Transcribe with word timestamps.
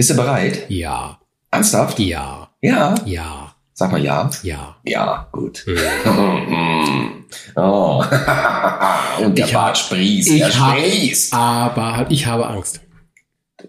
Bist 0.00 0.08
du 0.08 0.16
bereit? 0.16 0.64
Ja. 0.70 1.20
Ernsthaft? 1.50 1.98
Ja. 1.98 2.48
Ja. 2.62 2.94
Ja. 3.04 3.54
Sag 3.74 3.92
mal 3.92 4.02
ja. 4.02 4.30
Ja. 4.42 4.78
Ja, 4.82 5.28
gut. 5.30 5.66
oh. 7.54 8.02
Und 9.22 9.36
der 9.36 9.44
Ich 9.44 9.52
Bart 9.52 9.76
sprießt. 9.76 10.30
ich 10.30 10.40
er 10.40 10.50
sprießt. 10.50 11.34
Aber 11.34 12.06
ich 12.08 12.24
habe 12.24 12.46
Angst. 12.46 12.80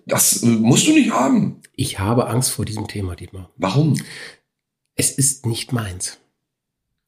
Das 0.06 0.42
äh, 0.42 0.46
musst 0.46 0.88
du 0.88 0.94
nicht 0.94 1.12
haben. 1.12 1.60
Ich 1.76 2.00
habe 2.00 2.28
Angst 2.28 2.52
vor 2.52 2.64
diesem 2.64 2.88
Thema, 2.88 3.18
Dietmar. 3.18 3.50
Warum? 3.58 4.02
Es 4.96 5.12
ist 5.12 5.46
nicht 5.46 5.74
meins. 5.74 6.18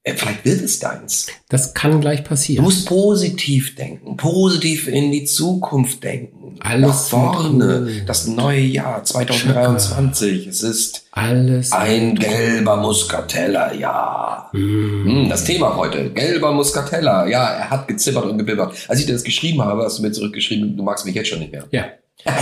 Äh, 0.06 0.16
Vielleicht 0.16 0.44
wird 0.44 0.62
es 0.62 0.80
deins. 0.80 1.28
Das 1.50 1.74
kann 1.74 2.02
gleich 2.02 2.24
Du 2.24 2.30
passieren. 2.30 2.64
musst 2.64 2.88
positiv 2.88 3.76
denken, 3.76 4.18
positiv 4.18 4.88
in 4.90 5.12
die 5.14 5.24
Zukunft 5.26 6.04
denken. 6.04 6.58
Alles 6.60 6.82
Nach 6.90 6.94
vorne. 6.96 8.04
Das 8.06 8.28
neue 8.28 8.60
Jahr 8.62 9.04
2023. 9.04 10.48
Es 10.48 10.62
ist 10.62 11.06
Alles. 11.12 11.72
ein 11.72 12.16
gelber 12.16 12.78
Muscatella, 12.78 13.74
ja. 13.74 14.50
Mm. 14.54 15.06
Hm, 15.24 15.30
Das 15.30 15.46
Thema 15.46 15.76
heute, 15.78 16.10
gelber 16.12 16.52
Muscatella. 16.52 17.26
Ja, 17.28 17.46
er 17.54 17.70
hat 17.70 17.88
gezippert 17.88 18.26
und 18.26 18.38
gebibbert. 18.38 18.76
Als 18.88 19.00
ich 19.00 19.06
dir 19.06 19.14
das 19.14 19.24
geschrieben 19.24 19.62
habe, 19.64 19.84
hast 19.84 20.00
du 20.00 20.04
mir 20.04 20.12
zurückgeschrieben, 20.12 20.76
du 20.78 20.84
magst 20.84 21.06
mich 21.06 21.16
jetzt 21.16 21.30
schon 21.30 21.40
nicht 21.40 21.52
mehr. 21.52 21.66
Ja. 21.72 21.86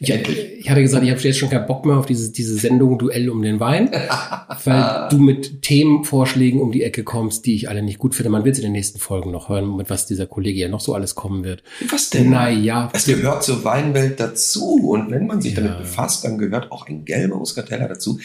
Ich, 0.00 0.10
ich 0.10 0.70
hatte 0.70 0.82
gesagt, 0.82 1.04
ich 1.04 1.10
habe 1.10 1.20
jetzt 1.20 1.38
schon 1.38 1.48
keinen 1.50 1.66
Bock 1.66 1.84
mehr 1.86 1.96
auf 1.96 2.06
diese, 2.06 2.30
diese 2.32 2.56
Sendung 2.56 2.98
Duell 2.98 3.30
um 3.30 3.40
den 3.42 3.60
Wein, 3.60 3.90
weil 4.64 5.08
du 5.10 5.18
mit 5.18 5.62
Themenvorschlägen 5.62 6.60
um 6.60 6.72
die 6.72 6.82
Ecke 6.82 7.02
kommst, 7.04 7.46
die 7.46 7.54
ich 7.54 7.68
alle 7.68 7.82
nicht 7.82 7.98
gut 7.98 8.14
finde. 8.14 8.30
Man 8.30 8.44
wird 8.44 8.54
es 8.54 8.58
in 8.60 8.64
den 8.64 8.72
nächsten 8.72 8.98
Folgen 8.98 9.30
noch 9.30 9.48
hören, 9.48 9.76
mit 9.76 9.88
was 9.90 10.06
dieser 10.06 10.26
Kollege 10.26 10.58
ja 10.60 10.68
noch 10.68 10.80
so 10.80 10.94
alles 10.94 11.14
kommen 11.14 11.44
wird. 11.44 11.62
Was 11.90 12.10
denn? 12.10 12.30
Naja, 12.30 12.90
Es 12.92 13.06
gehört 13.06 13.42
zur 13.44 13.64
Weinwelt 13.64 14.20
dazu. 14.20 14.90
Und 14.90 15.10
wenn 15.10 15.26
man 15.26 15.40
sich 15.40 15.54
Ja. 15.54 15.62
damit 15.62 15.78
befasst, 15.78 16.24
dann 16.24 16.38
gehört 16.38 16.70
auch 16.72 16.88
ein 16.88 17.04
gelber 17.04 17.36
Muscatella 17.36 17.88
dazu. 17.88 18.18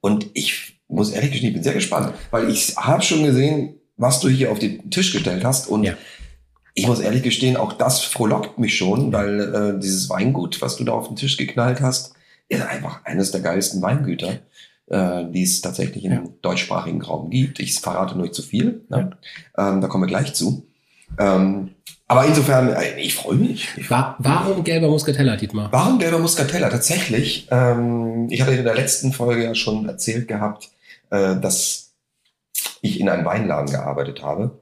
Und 0.00 0.26
ich 0.34 0.78
muss 0.88 1.10
ehrlich 1.12 1.30
gestehen, 1.32 1.48
ich 1.48 1.54
bin 1.54 1.62
sehr 1.62 1.72
gespannt, 1.74 2.12
weil 2.30 2.50
ich 2.50 2.76
habe 2.76 3.02
schon 3.02 3.24
gesehen, 3.24 3.74
was 3.96 4.20
du 4.20 4.28
hier 4.28 4.50
auf 4.52 4.58
den 4.58 4.90
Tisch 4.90 5.12
gestellt 5.12 5.44
hast. 5.44 5.68
Und 5.68 5.84
Ja. 5.84 5.94
Ich 6.74 6.86
muss 6.86 7.00
ehrlich 7.00 7.22
gestehen, 7.22 7.56
auch 7.56 7.72
das 7.72 8.02
frohlockt 8.02 8.58
mich 8.58 8.76
schon, 8.76 9.12
weil 9.12 9.40
äh, 9.76 9.80
dieses 9.80 10.10
Weingut, 10.10 10.60
was 10.60 10.76
du 10.76 10.84
da 10.84 10.92
auf 10.92 11.06
den 11.06 11.16
Tisch 11.16 11.36
geknallt 11.36 11.80
hast, 11.80 12.14
ist 12.48 12.62
einfach 12.62 13.04
eines 13.04 13.30
der 13.30 13.40
geilsten 13.40 13.80
Weingüter, 13.80 14.40
äh, 14.88 15.24
die 15.30 15.44
es 15.44 15.60
tatsächlich 15.60 16.04
im 16.04 16.12
Ja. 16.12 16.22
deutschsprachigen 16.42 17.00
Raum 17.02 17.30
gibt. 17.30 17.60
Ich 17.60 17.74
verrate 17.78 18.14
nur 18.14 18.22
nicht 18.24 18.34
zu 18.34 18.42
viel. 18.42 18.82
Ne? 18.88 19.12
Ähm, 19.56 19.80
da 19.80 19.86
kommen 19.86 20.02
wir 20.04 20.08
gleich 20.08 20.34
zu. 20.34 20.66
Ähm, 21.18 21.70
aber 22.06 22.26
insofern, 22.26 22.68
äh, 22.70 23.00
ich 23.00 23.14
freue 23.14 23.36
mich. 23.36 23.68
Ich 23.76 23.88
Wa 23.90 24.16
warum 24.18 24.62
gelber 24.64 24.88
Muscatella, 24.88 25.36
Dietmar? 25.36 25.70
Warum 25.72 25.98
gelber 25.98 26.18
Muscatella? 26.18 26.68
Tatsächlich, 26.68 27.48
ähm, 27.50 28.26
ich 28.30 28.42
hatte 28.42 28.52
in 28.52 28.64
der 28.64 28.74
letzten 28.74 29.12
Folge 29.12 29.44
ja 29.44 29.54
schon 29.54 29.88
erzählt 29.88 30.28
gehabt, 30.28 30.70
äh, 31.10 31.36
dass 31.36 31.92
ich 32.82 33.00
in 33.00 33.08
einem 33.08 33.24
Weinladen 33.24 33.70
gearbeitet 33.70 34.22
habe. 34.22 34.60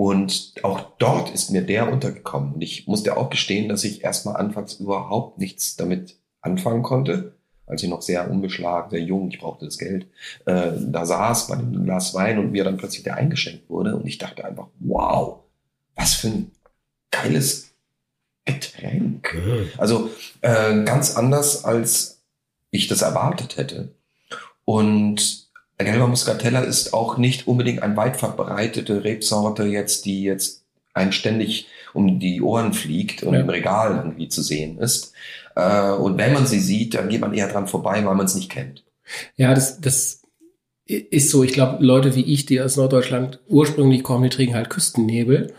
Und 0.00 0.54
auch 0.62 0.80
dort 0.96 1.28
ist 1.28 1.50
mir 1.50 1.60
der 1.60 1.92
untergekommen. 1.92 2.54
Und 2.54 2.62
ich 2.62 2.86
muss 2.86 3.02
dir 3.02 3.18
auch 3.18 3.28
gestehen, 3.28 3.68
dass 3.68 3.84
ich 3.84 4.02
erstmal 4.02 4.36
anfangs 4.36 4.80
überhaupt 4.80 5.36
nichts 5.36 5.76
damit 5.76 6.16
anfangen 6.40 6.82
konnte. 6.82 7.34
Als 7.66 7.82
ich 7.82 7.90
noch 7.90 8.00
sehr 8.00 8.30
unbeschlagen, 8.30 8.88
sehr 8.88 9.02
jung, 9.02 9.28
ich 9.28 9.38
brauchte 9.38 9.66
das 9.66 9.76
Geld, 9.76 10.06
äh, 10.46 10.72
da 10.74 11.04
saß 11.04 11.48
bei 11.48 11.56
dem 11.56 11.84
Glas 11.84 12.14
Wein 12.14 12.38
und 12.38 12.50
mir 12.50 12.64
dann 12.64 12.78
plötzlich 12.78 13.02
der 13.02 13.16
eingeschenkt 13.16 13.68
wurde. 13.68 13.94
Und 13.94 14.06
ich 14.06 14.16
dachte 14.16 14.42
einfach, 14.42 14.68
wow, 14.78 15.40
was 15.96 16.14
für 16.14 16.28
ein 16.28 16.50
geiles 17.10 17.74
Getränk. 18.46 19.36
Also 19.76 20.08
äh, 20.40 20.82
ganz 20.84 21.14
anders, 21.14 21.66
als 21.66 22.22
ich 22.70 22.88
das 22.88 23.02
erwartet 23.02 23.58
hätte. 23.58 23.94
Und 24.64 25.49
gelber 25.84 26.06
Muscatella 26.06 26.60
ist 26.60 26.92
auch 26.94 27.16
nicht 27.18 27.46
unbedingt 27.46 27.82
eine 27.82 27.96
weit 27.96 28.16
verbreitete 28.16 29.04
Rebsorte 29.04 29.64
jetzt, 29.64 30.04
die 30.04 30.22
jetzt 30.22 30.64
einen 30.94 31.12
ständig 31.12 31.68
um 31.94 32.18
die 32.20 32.40
Ohren 32.42 32.72
fliegt 32.72 33.22
und 33.22 33.34
Ja. 33.34 33.40
im 33.40 33.48
Regal 33.48 33.96
irgendwie 33.96 34.28
zu 34.28 34.42
sehen 34.42 34.78
ist. 34.78 35.12
Äh, 35.56 35.90
und 35.92 36.18
wenn 36.18 36.32
man 36.32 36.46
sie 36.46 36.60
sieht, 36.60 36.94
dann 36.94 37.08
geht 37.08 37.20
man 37.20 37.34
eher 37.34 37.48
dran 37.48 37.66
vorbei, 37.66 38.04
weil 38.04 38.14
man 38.14 38.26
es 38.26 38.34
nicht 38.34 38.50
kennt. 38.50 38.84
Ja, 39.36 39.54
das, 39.54 39.80
das 39.80 40.22
ist 40.86 41.30
so. 41.30 41.42
Ich 41.44 41.52
glaube, 41.52 41.84
Leute 41.84 42.14
wie 42.14 42.22
ich, 42.24 42.46
die 42.46 42.60
aus 42.60 42.76
Norddeutschland 42.76 43.40
ursprünglich 43.48 44.02
kommen, 44.02 44.24
die 44.24 44.30
trinken 44.30 44.54
halt 44.54 44.70
Küstennebel. 44.70 45.52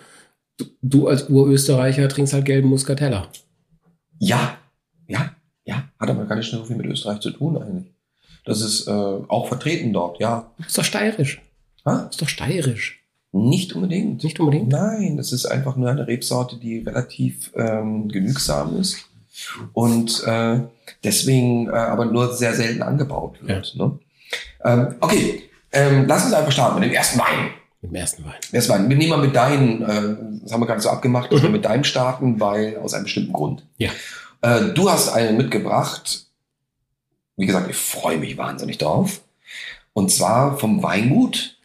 Du, 0.58 0.66
du 0.82 1.08
als 1.08 1.30
Urösterreicher 1.30 2.08
trinkst 2.08 2.34
halt 2.34 2.46
gelben 2.46 2.70
Muscatella. 2.70 3.28
Ja, 4.20 4.58
ja, 5.08 5.36
ja, 5.66 5.90
hat 6.00 6.10
aber 6.10 6.26
gar 6.26 6.36
nicht 6.36 6.52
so 6.52 6.64
viel 6.64 6.76
mit 6.78 6.86
Österreich 6.86 7.20
zu 7.20 7.32
tun 7.32 7.58
eigentlich. 7.62 7.92
Das 8.46 8.62
ist 8.62 8.88
äh, 8.88 8.92
auch 8.92 9.48
vertreten 9.48 9.94
dort, 9.94 10.20
ja. 10.20 10.52
Ist 10.66 10.78
doch 10.78 10.84
steirisch. 10.84 11.42
Ha? 11.86 12.08
Ist 12.10 12.22
doch 12.22 12.30
steirisch. 12.30 13.04
Nicht 13.34 13.74
unbedingt. 13.74 14.24
Nicht 14.24 14.40
unbedingt. 14.40 14.70
Nein, 14.70 15.16
das 15.18 15.32
ist 15.32 15.46
einfach 15.46 15.76
nur 15.76 15.90
eine 15.90 16.08
Rebsorte, 16.08 16.58
die 16.58 16.80
relativ 16.80 17.52
ähm, 17.56 18.10
genügsam 18.10 18.78
ist 18.80 18.98
und 19.74 20.24
äh, 20.26 20.60
deswegen 21.04 21.68
äh, 21.70 21.72
aber 21.72 22.06
nur 22.06 22.34
sehr 22.34 22.54
selten 22.54 22.82
angebaut 22.82 23.38
wird. 23.42 23.74
Ne? 23.78 23.98
Ähm, 24.66 24.96
okay, 25.00 25.44
ähm, 25.72 26.06
lass 26.08 26.26
uns 26.26 26.34
einfach 26.34 26.52
starten 26.52 26.80
mit 26.82 26.90
dem 26.90 26.96
ersten 26.96 27.20
Wein. 27.20 27.52
Mit 27.82 27.92
dem 27.92 27.96
ersten 27.96 28.26
Wein. 28.26 28.34
Ersten 28.52 28.74
Wein. 28.74 28.90
Wir 28.90 28.98
nehmen 28.98 29.10
mal 29.12 29.26
mit 29.26 29.36
deinen, 29.36 29.82
äh, 29.82 30.42
das 30.44 30.52
haben 30.52 30.62
wir 30.62 30.68
gerade 30.68 30.82
so 30.82 30.90
abgemacht, 30.90 31.32
dass 31.32 31.40
Mhm. 31.40 31.44
wir 31.46 31.50
mit 31.52 31.66
deinem 31.66 31.84
starten, 31.86 32.40
weil 32.40 32.78
aus 32.78 32.94
einem 32.94 33.06
bestimmten 33.06 33.32
Grund. 33.34 33.66
Ja. 33.78 33.90
Äh, 34.42 34.74
du 34.74 34.90
hast 34.90 35.10
einen 35.10 35.38
mitgebracht. 35.38 36.26
Wie 37.38 37.46
gesagt, 37.46 37.70
ich 37.70 37.76
freue 37.76 38.18
mich 38.18 38.38
wahnsinnig 38.38 38.78
drauf. 38.78 39.22
Und 39.94 40.12
zwar 40.12 40.58
vom 40.58 40.84
Weingut. 40.84 41.58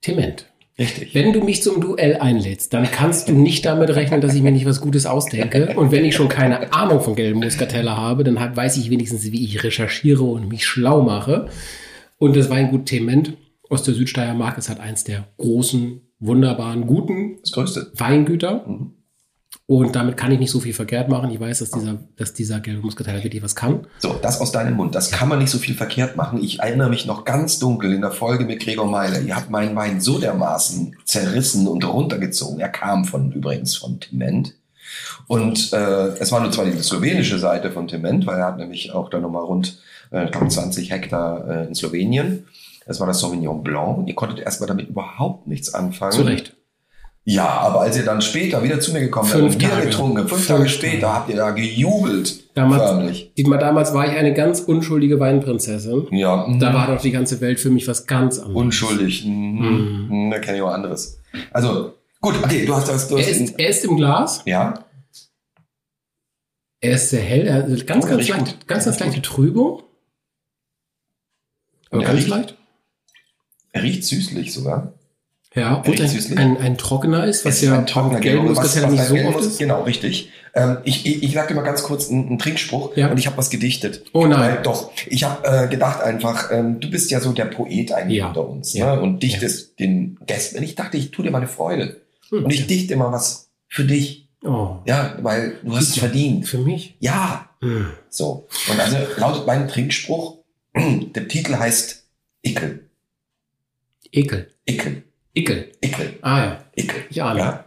Tement. 0.00 0.46
Richtig. 0.78 1.14
Wenn 1.14 1.32
du 1.32 1.40
mich 1.40 1.62
zum 1.62 1.80
Duell 1.80 2.16
einlädst, 2.16 2.74
dann 2.74 2.90
kannst 2.90 3.28
du 3.28 3.32
nicht 3.32 3.64
damit 3.64 3.88
rechnen, 3.90 4.20
dass 4.20 4.34
ich 4.34 4.42
mir 4.42 4.52
nicht 4.52 4.66
was 4.66 4.82
Gutes 4.82 5.06
ausdenke. 5.06 5.74
Und 5.74 5.90
wenn 5.90 6.04
ich 6.04 6.14
schon 6.14 6.28
keine 6.28 6.72
Ahnung 6.74 7.00
von 7.00 7.14
gelben 7.14 7.40
Muscatella 7.40 7.96
habe, 7.96 8.24
dann 8.24 8.36
weiß 8.36 8.76
ich 8.76 8.90
wenigstens, 8.90 9.32
wie 9.32 9.42
ich 9.42 9.64
recherchiere 9.64 10.24
und 10.24 10.48
mich 10.48 10.66
schlau 10.66 11.00
mache. 11.00 11.48
Und 12.18 12.36
das 12.36 12.50
Weingut 12.50 12.86
Tement 12.86 13.38
aus 13.70 13.84
der 13.84 13.94
Südsteiermark 13.94 14.58
ist 14.58 14.68
halt 14.68 14.80
eins 14.80 15.04
der 15.04 15.26
großen, 15.38 16.02
wunderbaren, 16.18 16.86
guten 16.86 17.38
Das 17.40 17.52
Größte. 17.52 17.90
Weingüter. 17.94 18.66
Mhm. 18.66 18.95
Und 19.68 19.96
damit 19.96 20.16
kann 20.16 20.30
ich 20.30 20.38
nicht 20.38 20.52
so 20.52 20.60
viel 20.60 20.72
verkehrt 20.72 21.08
machen. 21.08 21.28
Ich 21.30 21.40
weiß, 21.40 21.58
dass 21.58 21.70
dieser, 21.72 21.98
dass 22.16 22.32
dieser 22.32 22.60
gelbe 22.60 22.82
Muscatella 22.82 23.24
wirklich 23.24 23.42
was 23.42 23.56
kann. 23.56 23.88
So, 23.98 24.14
das 24.22 24.40
aus 24.40 24.52
deinem 24.52 24.74
Mund. 24.74 24.94
Das 24.94 25.10
kann 25.10 25.28
man 25.28 25.40
nicht 25.40 25.50
so 25.50 25.58
viel 25.58 25.74
verkehrt 25.74 26.16
machen. 26.16 26.40
Ich 26.40 26.60
erinnere 26.60 26.88
mich 26.88 27.04
noch 27.04 27.24
ganz 27.24 27.58
dunkel 27.58 27.92
in 27.92 28.00
der 28.00 28.12
Folge 28.12 28.44
mit 28.44 28.60
Gregor 28.60 28.86
Meiler. 28.86 29.20
Ihr 29.20 29.34
habt 29.34 29.50
meinen 29.50 29.74
Wein 29.74 30.00
so 30.00 30.18
dermaßen 30.18 30.96
zerrissen 31.04 31.66
und 31.66 31.84
runtergezogen. 31.84 32.60
Er 32.60 32.68
kam 32.68 33.04
von 33.06 33.32
übrigens 33.32 33.76
von 33.76 33.98
Tement. 33.98 34.54
Und 35.26 35.72
äh, 35.72 36.08
es 36.20 36.30
war 36.30 36.40
nur 36.40 36.52
zwar 36.52 36.64
die 36.64 36.78
slowenische 36.78 37.40
Seite 37.40 37.72
von 37.72 37.88
Tement, 37.88 38.24
weil 38.24 38.38
er 38.38 38.46
hat 38.46 38.58
nämlich 38.58 38.92
auch 38.92 39.10
da 39.10 39.18
nochmal 39.18 39.42
rund 39.42 39.78
äh, 40.12 40.26
ich 40.26 40.30
glaube 40.30 40.48
20 40.48 40.92
Hektar 40.92 41.48
äh, 41.48 41.66
in 41.66 41.74
Slowenien. 41.74 42.46
Das 42.86 43.00
war 43.00 43.08
das 43.08 43.18
Sauvignon 43.18 43.64
Blanc. 43.64 44.06
Ihr 44.06 44.14
konntet 44.14 44.38
erstmal 44.38 44.68
damit 44.68 44.88
überhaupt 44.88 45.48
nichts 45.48 45.74
anfangen. 45.74 46.12
Zu 46.12 46.22
Recht. 46.22 46.56
Ja, 47.28 47.48
aber 47.48 47.80
als 47.80 47.96
ihr 47.96 48.04
dann 48.04 48.22
später 48.22 48.62
wieder 48.62 48.78
zu 48.78 48.92
mir 48.92 49.00
gekommen 49.00 49.28
seid 49.28 49.42
und 49.42 49.58
Bier 49.58 49.68
getrunken 49.82 50.18
habt, 50.18 50.28
fünf 50.28 50.46
Fünf 50.46 50.58
Tage 50.58 50.68
später 50.68 51.12
habt 51.12 51.28
ihr 51.28 51.34
da 51.34 51.50
gejubelt. 51.50 52.54
Damals- 52.54 52.82
Förmlich. 52.82 53.32
Damals 53.36 53.92
war 53.92 54.06
ich 54.06 54.16
eine 54.16 54.32
ganz 54.32 54.60
unschuldige 54.60 55.18
Weinprinzessin. 55.18 56.06
Ja. 56.12 56.46
Da 56.60 56.72
war 56.72 56.86
doch 56.94 57.02
die 57.02 57.10
ganze 57.10 57.40
Welt 57.40 57.58
für 57.58 57.68
mich 57.70 57.88
was 57.88 58.06
ganz 58.06 58.38
anderes. 58.38 58.56
Unschuldig. 58.56 59.24
Mhm. 59.24 60.06
Mhm. 60.08 60.30
Da 60.30 60.38
kenne 60.38 60.58
ich 60.58 60.62
auch 60.62 60.70
anderes. 60.72 61.20
Also, 61.50 61.94
gut, 62.20 62.36
okay, 62.44 62.64
du 62.64 62.72
hast 62.76 62.88
das. 62.88 63.08
Du 63.08 63.18
hast 63.18 63.26
Er 63.26 63.32
ist, 63.32 63.58
er 63.58 63.68
ist 63.70 63.84
im 63.84 63.96
Glas. 63.96 64.42
ja, 64.46 64.84
Er 66.80 66.92
ist 66.92 67.10
sehr 67.10 67.22
hell. 67.22 67.46
Er 67.48 67.54
hat 67.54 67.86
ganz, 67.88 68.04
Oh, 68.04 68.08
ganz 68.08 68.28
leicht, 68.28 68.38
gut. 68.38 68.66
ganz, 68.68 68.84
ganz 68.84 69.00
leichte 69.00 69.20
Trübung. 69.22 69.82
Aber 71.90 72.02
er 72.02 72.06
ganz 72.06 72.18
riecht- 72.20 72.28
leicht. 72.28 72.56
er 73.72 73.82
riecht 73.82 74.04
süßlich 74.04 74.52
sogar. 74.52 74.92
Ja, 75.56 75.76
und 75.76 76.00
ein, 76.00 76.08
süßlich. 76.08 76.38
ein, 76.38 76.58
ein 76.58 76.76
trockener 76.78 77.24
ist, 77.24 77.44
was 77.44 77.56
Es 77.56 77.62
ja 77.62 77.76
ein 77.78 77.86
trockener 77.86 78.20
gelben 78.20 78.44
Gelb- 78.46 78.48
Muscatella 78.50 78.84
was- 78.86 78.92
nicht 78.92 79.00
was 79.00 79.08
so 79.08 79.14
ein 79.16 79.26
oft 79.26 79.40
ist. 79.40 79.58
Genau, 79.58 79.82
richtig. 79.82 80.30
Ähm, 80.54 80.78
ich, 80.84 81.04
ich, 81.06 81.22
ich 81.22 81.32
sag 81.32 81.48
dir 81.48 81.54
mal 81.54 81.62
ganz 81.62 81.82
kurz 81.82 82.08
einen, 82.10 82.28
einen 82.28 82.38
Trinkspruch 82.38 82.96
Ja. 82.96 83.10
und 83.10 83.18
ich 83.18 83.26
habe 83.26 83.36
was 83.38 83.50
gedichtet. 83.50 84.04
Oh 84.12 84.26
nein. 84.26 84.38
Weil, 84.40 84.62
doch, 84.62 84.90
ich 85.06 85.24
habe 85.24 85.46
äh, 85.46 85.68
gedacht 85.68 86.02
einfach, 86.02 86.50
ähm, 86.52 86.78
du 86.80 86.90
bist 86.90 87.10
ja 87.10 87.20
so 87.20 87.32
der 87.32 87.46
Poet 87.46 87.90
eigentlich 87.92 88.18
Ja. 88.18 88.28
unter 88.28 88.48
uns 88.48 88.72
Ja. 88.74 88.94
ne? 88.96 89.00
und 89.02 89.22
dichtest 89.22 89.78
den 89.80 90.18
Gästen. 90.26 90.58
Und 90.58 90.62
ich 90.64 90.74
dachte, 90.74 90.96
ich 90.98 91.10
tue 91.10 91.24
dir 91.24 91.30
mal 91.30 91.38
eine 91.38 91.48
Freude. 91.48 92.00
Hm. 92.30 92.44
Und 92.44 92.52
ich 92.52 92.66
dichte 92.66 92.94
mal 92.96 93.10
was 93.10 93.48
für 93.68 93.84
dich. 93.84 94.28
Oh, 94.44 94.76
Ja, 94.86 95.16
weil 95.22 95.56
du 95.62 95.74
hast 95.76 95.88
es 95.88 95.98
verdient. 95.98 96.46
für 96.46 96.58
mich? 96.58 96.96
Ja, 97.00 97.48
Hm. 97.62 97.86
So. 98.10 98.46
Und 98.70 98.78
also 98.78 98.98
lautet 99.16 99.46
mein 99.46 99.66
Trinkspruch, 99.66 100.36
der 100.76 101.26
Titel 101.28 101.56
heißt. 101.56 102.04
Ekel. 102.42 102.84
Ickel. 104.12 104.50
Ekel. 104.66 105.02
Ickel. 105.36 105.72
Ah 106.22 106.38
ja. 106.38 106.64
Ickel. 106.74 107.04
Ich 107.10 107.22
ahne. 107.22 107.40
Ja. 107.40 107.64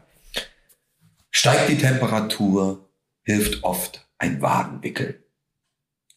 Steigt 1.30 1.70
die 1.70 1.78
Temperatur, 1.78 2.90
hilft 3.24 3.64
oft 3.64 4.08
ein 4.18 4.42
Wadenwickel. 4.42 5.24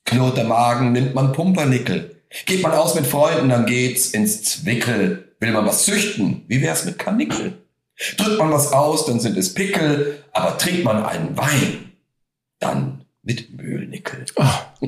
Knurrt 0.04 0.38
der 0.38 0.44
Magen, 0.44 0.92
nimmt 0.92 1.14
man 1.14 1.32
Pumpernickel. 1.32 2.22
Geht 2.46 2.62
man 2.62 2.72
aus 2.72 2.94
mit 2.94 3.06
Freunden, 3.06 3.50
dann 3.50 3.66
geht's 3.66 4.10
ins 4.10 4.42
Zwickel. 4.42 5.34
Will 5.38 5.52
man 5.52 5.66
was 5.66 5.84
züchten, 5.84 6.44
wie 6.48 6.62
wär's 6.62 6.86
mit 6.86 6.98
Karnickel? 6.98 7.58
Drückt 8.16 8.38
man 8.38 8.50
was 8.50 8.72
aus, 8.72 9.04
dann 9.06 9.20
sind 9.20 9.36
es 9.36 9.52
Pickel, 9.52 10.24
aber 10.32 10.56
trinkt 10.56 10.84
man 10.84 11.04
einen 11.04 11.36
Wein, 11.36 11.92
dann 12.58 13.01
mit 13.22 13.56
Mühlnickel. 13.56 14.24
Oh, 14.36 14.44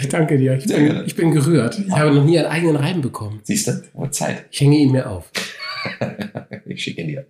ich 0.00 0.08
danke 0.08 0.36
dir. 0.38 0.56
Ich 0.56 0.66
bin, 0.66 1.04
ich 1.06 1.14
bin 1.16 1.30
gerührt. 1.30 1.78
Ich 1.78 1.90
habe 1.90 2.12
noch 2.12 2.24
nie 2.24 2.38
einen 2.38 2.48
eigenen 2.48 2.76
Reim 2.76 3.00
bekommen. 3.00 3.40
Siehst 3.44 3.68
du? 3.68 3.82
Wurde 3.94 4.10
Zeit. 4.10 4.44
Ich 4.50 4.60
hänge 4.60 4.76
ihn 4.76 4.92
mir 4.92 5.08
auf. 5.10 5.30
Ich 6.70 6.82
schicke 6.82 7.00
ihn 7.00 7.08
dir. 7.08 7.26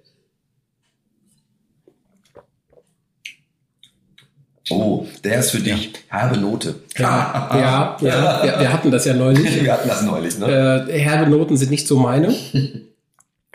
Oh, 4.70 5.06
der 5.22 5.38
ist 5.38 5.52
für 5.52 5.60
dich 5.60 5.92
herbe 6.08 6.38
Note. 6.38 6.74
Ja, 6.96 7.48
ja, 7.52 7.96
ja 8.00 8.42
wir, 8.42 8.60
wir 8.60 8.72
hatten 8.72 8.90
das 8.90 9.04
ja 9.04 9.14
neulich. 9.14 9.62
Wir 9.62 9.72
hatten 9.72 9.88
das 9.88 10.02
neulich, 10.02 10.38
ne? 10.38 10.86
Äh, 10.88 10.98
herbe 10.98 11.30
Noten 11.30 11.56
sind 11.56 11.70
nicht 11.70 11.86
so 11.86 11.98
meine. 11.98 12.34
Mhm. 12.52 12.88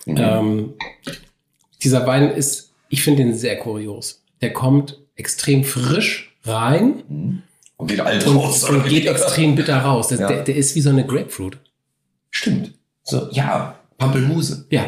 Ähm, 0.08 0.74
dieser 1.84 2.08
Wein 2.08 2.32
ist, 2.32 2.74
ich 2.90 3.04
finde 3.04 3.24
ihn 3.24 3.36
sehr 3.36 3.60
kurios. 3.60 4.23
Der 4.44 4.54
kommt 4.54 5.00
extrem 5.16 5.63
frisch 5.63 6.36
rein 6.44 7.04
Mhm. 7.07 7.42
Und 7.78 7.88
geht 7.88 8.01
alt 8.01 8.25
und, 8.28 8.36
raus. 8.38 8.69
und 8.69 8.86
geht 8.88 9.06
extrem 9.07 9.56
bitter 9.56 9.78
raus. 9.80 10.10
Der, 10.10 10.19
Ja. 10.19 10.28
der, 10.28 10.44
der 10.44 10.56
ist 10.56 10.75
wie 10.75 10.81
so 10.81 10.90
eine 10.90 11.06
Grapefruit. 11.06 11.57
Stimmt. 12.30 12.74
So, 13.04 13.30
ja, 13.31 13.75
Pampelmuse. 13.98 14.66
Ja, 14.69 14.86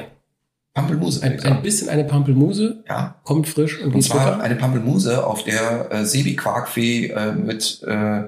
Pampelmuse. 0.73 1.23
ein, 1.23 1.39
ein 1.39 1.61
bisschen 1.61 1.89
eine 1.89 2.03
Pampelmuse, 2.03 2.83
ja. 2.87 3.15
kommt 3.23 3.47
frisch 3.47 3.79
und 3.79 3.87
Und 3.87 3.93
geht 3.93 4.03
zwar 4.03 4.31
bitter. 4.33 4.43
eine 4.43 4.55
Pampelmuse, 4.55 5.25
auf 5.25 5.43
der 5.43 5.91
äh, 5.91 6.05
Sebi 6.05 6.35
Quarkfee 6.35 7.07
äh, 7.07 7.31
mit 7.33 7.81
äh, 7.83 8.23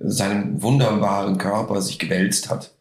seinem 0.00 0.62
wunderbaren 0.62 1.38
Körper 1.38 1.80
sich 1.80 1.98
gewälzt 1.98 2.50
hat. 2.50 2.72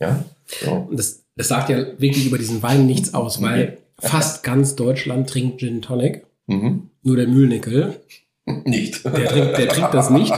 Ja. 0.00 0.24
So. 0.64 0.86
Und 0.90 0.96
das, 0.98 1.22
das 1.36 1.48
sagt 1.48 1.68
ja 1.70 1.78
wirklich 1.98 2.26
über 2.26 2.38
diesen 2.38 2.62
Wein 2.62 2.86
nichts 2.86 3.14
aus, 3.14 3.42
weil 3.42 3.78
fast 3.98 4.42
ganz 4.42 4.74
Deutschland 4.76 5.28
trinkt 5.28 5.58
Gin 5.60 5.82
Tonic. 5.82 6.24
Mhm. 6.46 6.88
Nur 7.08 7.16
der 7.16 7.26
Mühlnickel, 7.26 8.00
Nicht. 8.64 9.04
der 9.04 9.12
trinkt, 9.26 9.58
der 9.58 9.68
trinkt 9.68 9.94
das 9.94 10.10
nicht, 10.10 10.30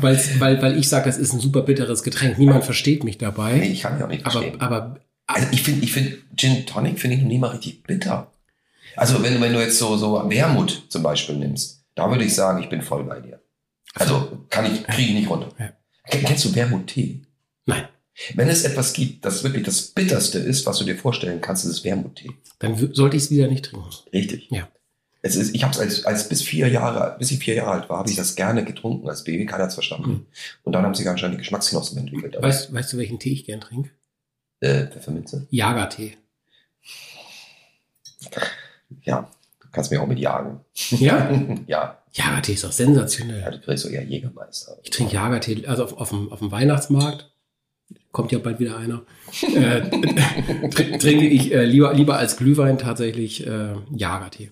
weil, 0.00 0.60
weil 0.62 0.78
ich 0.78 0.88
sage, 0.88 1.06
das 1.06 1.16
ist 1.18 1.32
ein 1.32 1.40
super 1.40 1.62
bitteres 1.62 2.02
Getränk. 2.02 2.38
Niemand 2.38 2.64
versteht 2.64 3.04
mich 3.04 3.16
Nee, 3.16 3.24
dabei. 3.24 3.60
ich 3.62 3.80
kann 3.82 3.98
ja 3.98 4.04
auch 4.04 4.10
nicht 4.10 4.24
Aber, 4.26 4.32
verstehen. 4.32 4.60
aber 4.60 5.00
Also 5.26 5.48
ich 5.52 5.62
finde, 5.62 5.84
ich 5.84 5.92
finde 5.92 6.18
Gin 6.36 6.66
Tonic 6.66 6.98
finde 6.98 7.16
ich 7.16 7.22
noch 7.22 7.28
nie 7.28 7.38
mal 7.38 7.48
richtig 7.52 7.82
bitter. 7.84 8.30
Also 8.96 9.22
wenn, 9.22 9.40
wenn 9.40 9.52
du 9.54 9.60
jetzt 9.60 9.78
so, 9.78 9.96
so 9.96 10.22
Wermut 10.30 10.84
zum 10.88 11.02
Beispiel 11.02 11.36
nimmst, 11.36 11.84
da 11.94 12.10
würde 12.10 12.24
ich 12.24 12.34
sagen, 12.34 12.62
ich 12.62 12.68
bin 12.68 12.82
voll 12.82 13.04
bei 13.04 13.20
dir. 13.20 13.40
Also 13.94 14.44
kann 14.50 14.66
ich, 14.66 14.84
kriege 14.84 15.08
ich 15.08 15.14
nicht 15.14 15.30
runter. 15.30 15.48
Ja. 15.58 15.72
Ken- 16.10 16.24
Kennst 16.24 16.44
du 16.44 16.54
Wermuttee? 16.54 17.22
nein, 17.66 17.84
Wenn 18.34 18.48
es 18.48 18.64
etwas 18.64 18.92
gibt, 18.92 19.24
das 19.24 19.42
wirklich 19.42 19.64
das 19.64 19.80
Bitterste 19.82 20.38
ist, 20.38 20.66
was 20.66 20.78
du 20.78 20.84
dir 20.84 20.96
vorstellen 20.96 21.40
kannst, 21.40 21.64
ist 21.64 21.70
es 21.70 21.84
Wermuttee. 21.84 22.30
dann 22.58 22.76
sollte 22.92 23.16
ich 23.16 23.22
es 23.24 23.30
wieder 23.30 23.48
nicht 23.48 23.64
trinken. 23.66 23.88
Richtig. 24.12 24.48
Ja. 24.50 24.68
Es 25.26 25.36
ist, 25.36 25.54
ich 25.54 25.62
habe 25.64 25.72
es 25.72 25.78
als, 25.80 26.04
als 26.04 26.28
bis 26.28 26.42
vier 26.42 26.68
Jahre, 26.68 27.16
bis 27.18 27.30
ich 27.30 27.38
vier 27.38 27.54
Jahre 27.54 27.70
alt 27.70 27.88
war, 27.88 27.96
habe 27.98 28.10
ich 28.10 28.16
das 28.16 28.36
gerne 28.36 28.62
getrunken 28.62 29.08
als 29.08 29.24
Baby. 29.24 29.46
Keiner 29.46 29.64
hat's 29.64 29.72
verstanden. 29.74 30.10
Mhm. 30.10 30.26
Und 30.64 30.72
dann 30.74 30.84
haben 30.84 30.94
sich 30.94 31.08
anscheinend 31.08 31.36
die 31.36 31.38
Geschmacksknospen 31.38 31.98
entwickelt. 31.98 32.36
Weißt, 32.40 32.74
weißt 32.74 32.92
du, 32.92 32.98
welchen 32.98 33.18
Tee 33.18 33.32
ich 33.32 33.46
gern 33.46 33.60
trinke? 33.62 33.90
äh, 34.60 34.86
Pfefferminze? 34.86 35.46
Jagertee. 35.50 36.16
Ja, 39.02 39.28
du 39.60 39.68
kannst 39.72 39.90
mich 39.90 40.00
auch 40.00 40.06
mit 40.06 40.18
jagen. 40.18 40.60
Ja? 40.90 41.30
ja, 41.66 41.98
Jagertee 42.12 42.52
ist 42.52 42.62
ja, 42.64 42.70
sensationell. 42.72 43.50
du 43.50 43.60
kriegst 43.60 43.84
so 43.84 43.88
eher 43.90 44.04
Jägermeister. 44.04 44.76
Ich 44.82 44.90
trinke 44.90 45.14
Jagertee, 45.14 45.66
also 45.66 45.84
auf, 45.84 45.94
auf, 45.98 46.08
dem, 46.10 46.30
auf 46.32 46.38
dem 46.38 46.50
Weihnachtsmarkt. 46.50 47.30
Kommt 48.12 48.30
ja 48.30 48.38
bald 48.38 48.60
wieder 48.60 48.76
einer. 48.76 49.02
äh, 49.42 49.80
tr- 50.68 50.98
trinke 51.00 51.26
ich 51.26 51.52
äh, 51.52 51.64
lieber, 51.64 51.92
lieber 51.92 52.16
als 52.16 52.36
Glühwein 52.36 52.78
tatsächlich 52.78 53.46
äh, 53.46 53.74
Jagertee. 53.90 54.50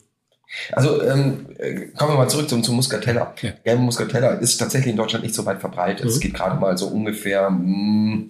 Also 0.72 1.02
ähm, 1.02 1.46
äh, 1.58 1.86
kommen 1.96 2.12
wir 2.12 2.18
mal 2.18 2.28
zurück 2.28 2.48
zum, 2.48 2.62
zum 2.62 2.76
Muscatella. 2.76 3.34
Ja. 3.40 3.52
Gelbe 3.64 3.82
Muscatella 3.82 4.32
ist 4.34 4.58
tatsächlich 4.58 4.90
in 4.90 4.96
Deutschland 4.96 5.24
nicht 5.24 5.34
so 5.34 5.46
weit 5.46 5.60
verbreitet. 5.60 6.04
Mhm. 6.04 6.10
Es 6.10 6.20
geht 6.20 6.34
gerade 6.34 6.60
mal 6.60 6.76
so 6.76 6.88
ungefähr, 6.88 7.50
mh, 7.50 8.24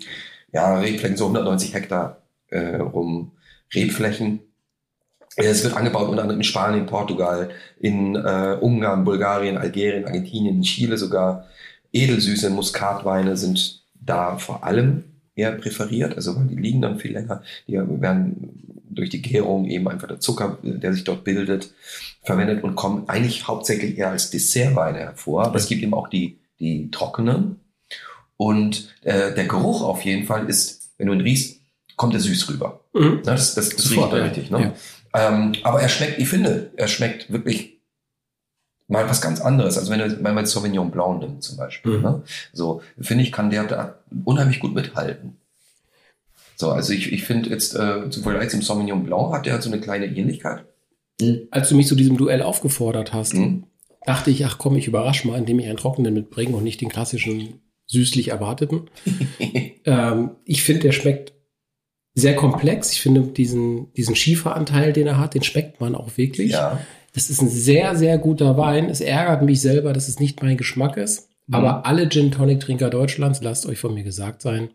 ja, 0.52 0.78
Rebflächen, 0.78 1.16
so 1.16 1.24
190 1.24 1.74
Hektar 1.74 2.22
äh, 2.48 2.76
rum 2.76 3.32
Rebflächen. 3.74 4.40
Es 5.36 5.64
wird 5.64 5.74
angebaut 5.74 6.08
unter 6.08 6.22
anderem 6.22 6.40
in 6.40 6.44
Spanien, 6.44 6.86
Portugal, 6.86 7.50
in 7.80 8.16
äh, 8.16 8.58
Ungarn, 8.60 9.04
Bulgarien, 9.04 9.56
Algerien, 9.56 10.04
Argentinien, 10.04 10.56
in 10.56 10.62
Chile 10.62 10.98
sogar. 10.98 11.46
Edelsüße 11.90 12.50
Muskatweine 12.50 13.36
sind 13.36 13.82
da 13.94 14.36
vor 14.36 14.64
allem 14.64 15.04
eher 15.34 15.52
präferiert, 15.52 16.16
also 16.16 16.36
weil 16.36 16.46
die 16.46 16.56
liegen 16.56 16.82
dann 16.82 16.98
viel 16.98 17.12
länger. 17.12 17.42
Die 17.66 17.74
werden 17.74 18.81
durch 18.94 19.10
die 19.10 19.22
Gärung 19.22 19.66
eben 19.66 19.88
einfach 19.88 20.08
der 20.08 20.20
Zucker, 20.20 20.58
der 20.62 20.92
sich 20.92 21.04
dort 21.04 21.24
bildet, 21.24 21.72
verwendet 22.22 22.62
und 22.64 22.74
kommen 22.76 23.08
eigentlich 23.08 23.46
hauptsächlich 23.48 23.98
eher 23.98 24.10
als 24.10 24.30
Dessertweine 24.30 24.98
hervor. 24.98 25.44
Aber 25.46 25.56
es 25.56 25.66
gibt 25.66 25.82
eben 25.82 25.94
auch 25.94 26.08
die, 26.08 26.38
die 26.60 26.90
trockenen. 26.90 27.56
Und 28.36 28.94
äh, 29.02 29.34
der 29.34 29.46
Geruch 29.46 29.82
auf 29.82 30.04
jeden 30.04 30.26
Fall 30.26 30.48
ist, 30.48 30.90
wenn 30.98 31.06
du 31.06 31.12
ihn 31.12 31.20
riechst, 31.20 31.60
kommt 31.96 32.14
er 32.14 32.20
süß 32.20 32.48
rüber. 32.50 32.80
Mhm. 32.94 33.00
Ne, 33.16 33.20
Das, 33.24 33.54
das, 33.54 33.70
das 33.70 33.90
riecht 33.90 34.12
richtig. 34.12 34.50
Ne? 34.50 34.72
Ja. 35.14 35.28
Ähm, 35.28 35.52
aber 35.62 35.80
er 35.82 35.88
schmeckt, 35.88 36.18
ich 36.18 36.28
finde, 36.28 36.70
er 36.76 36.88
schmeckt 36.88 37.30
wirklich 37.32 37.80
mal 38.88 39.08
was 39.08 39.20
ganz 39.20 39.40
anderes. 39.40 39.78
Also 39.78 39.90
wenn 39.90 39.98
du 40.00 40.24
wenn 40.24 40.34
man 40.34 40.46
Sauvignon 40.46 40.90
Blanc 40.90 41.20
nimmt 41.20 41.42
zum 41.42 41.56
Beispiel, 41.56 41.98
Mhm. 41.98 42.02
ne? 42.02 42.22
so 42.52 42.82
finde 43.00 43.24
ich, 43.24 43.32
kann 43.32 43.50
der 43.50 43.64
da 43.64 43.98
unheimlich 44.24 44.60
gut 44.60 44.74
mithalten. 44.74 45.36
So, 46.62 46.70
also 46.70 46.92
ich, 46.92 47.12
ich 47.12 47.24
finde 47.24 47.50
jetzt 47.50 47.74
äh, 47.74 48.08
zum 48.08 48.22
Vergleich 48.22 48.50
zum 48.50 48.62
Sauvignon 48.62 49.02
Blanc 49.02 49.34
hat 49.34 49.46
der 49.46 49.60
so 49.60 49.68
eine 49.68 49.80
kleine 49.80 50.06
Ähnlichkeit. 50.06 50.64
Als 51.50 51.68
du 51.68 51.74
mich 51.76 51.88
zu 51.88 51.96
diesem 51.96 52.16
Duell 52.16 52.40
aufgefordert 52.40 53.12
hast, 53.12 53.34
Mhm. 53.34 53.64
dachte 54.06 54.30
ich, 54.30 54.46
ach 54.46 54.58
komm, 54.58 54.76
ich 54.76 54.86
überrasche 54.86 55.26
mal, 55.26 55.36
indem 55.38 55.58
ich 55.58 55.66
einen 55.66 55.76
trockenen 55.76 56.14
mitbringe 56.14 56.54
und 56.54 56.62
nicht 56.62 56.80
den 56.80 56.88
klassischen 56.88 57.60
süßlich 57.88 58.28
erwarteten. 58.28 58.82
ähm, 59.86 60.36
ich 60.44 60.62
finde, 60.62 60.82
der 60.82 60.92
schmeckt 60.92 61.32
sehr 62.14 62.36
komplex. 62.36 62.92
Ich 62.92 63.00
finde 63.00 63.22
diesen, 63.22 63.92
diesen 63.94 64.14
Schieferanteil, 64.14 64.92
den 64.92 65.08
er 65.08 65.18
hat, 65.18 65.34
den 65.34 65.42
schmeckt 65.42 65.80
man 65.80 65.96
auch 65.96 66.16
wirklich. 66.16 66.52
ja. 66.52 66.78
Das 67.12 67.28
ist 67.28 67.42
ein 67.42 67.48
sehr, 67.48 67.96
sehr 67.96 68.18
guter 68.18 68.56
Wein. 68.56 68.88
Es 68.88 69.00
ärgert 69.00 69.42
mich 69.42 69.60
selber, 69.60 69.92
dass 69.92 70.06
es 70.08 70.20
nicht 70.20 70.40
mein 70.44 70.56
Geschmack 70.56 70.96
ist. 70.96 71.28
Mhm. 71.48 71.54
Aber 71.56 71.86
alle 71.86 72.08
Gin 72.08 72.30
Tonic 72.30 72.60
Trinker 72.60 72.88
Deutschlands, 72.88 73.42
lasst 73.42 73.66
euch 73.66 73.80
von 73.80 73.92
mir 73.94 74.04
gesagt 74.04 74.42
sein, 74.42 74.70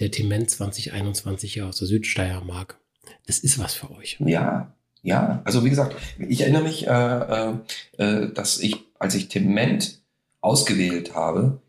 der 0.00 0.10
Tement 0.10 0.50
2021 0.50 1.54
hier 1.54 1.66
aus 1.66 1.78
der 1.78 1.88
Südsteiermark, 1.88 2.78
das 3.26 3.38
ist 3.38 3.58
was 3.58 3.74
für 3.74 3.90
euch. 3.92 4.18
Ja, 4.20 4.72
ja. 5.02 5.40
Also 5.44 5.64
wie 5.64 5.70
gesagt, 5.70 5.96
ich 6.18 6.40
erinnere 6.42 6.62
mich, 6.62 6.86
äh, 6.86 6.90
äh, 6.90 7.52
äh, 7.98 8.32
dass 8.32 8.58
ich, 8.58 8.76
als 8.98 9.14
ich 9.14 9.28
Tement 9.28 10.00
ausgewählt 10.40 11.14
habe, 11.14 11.60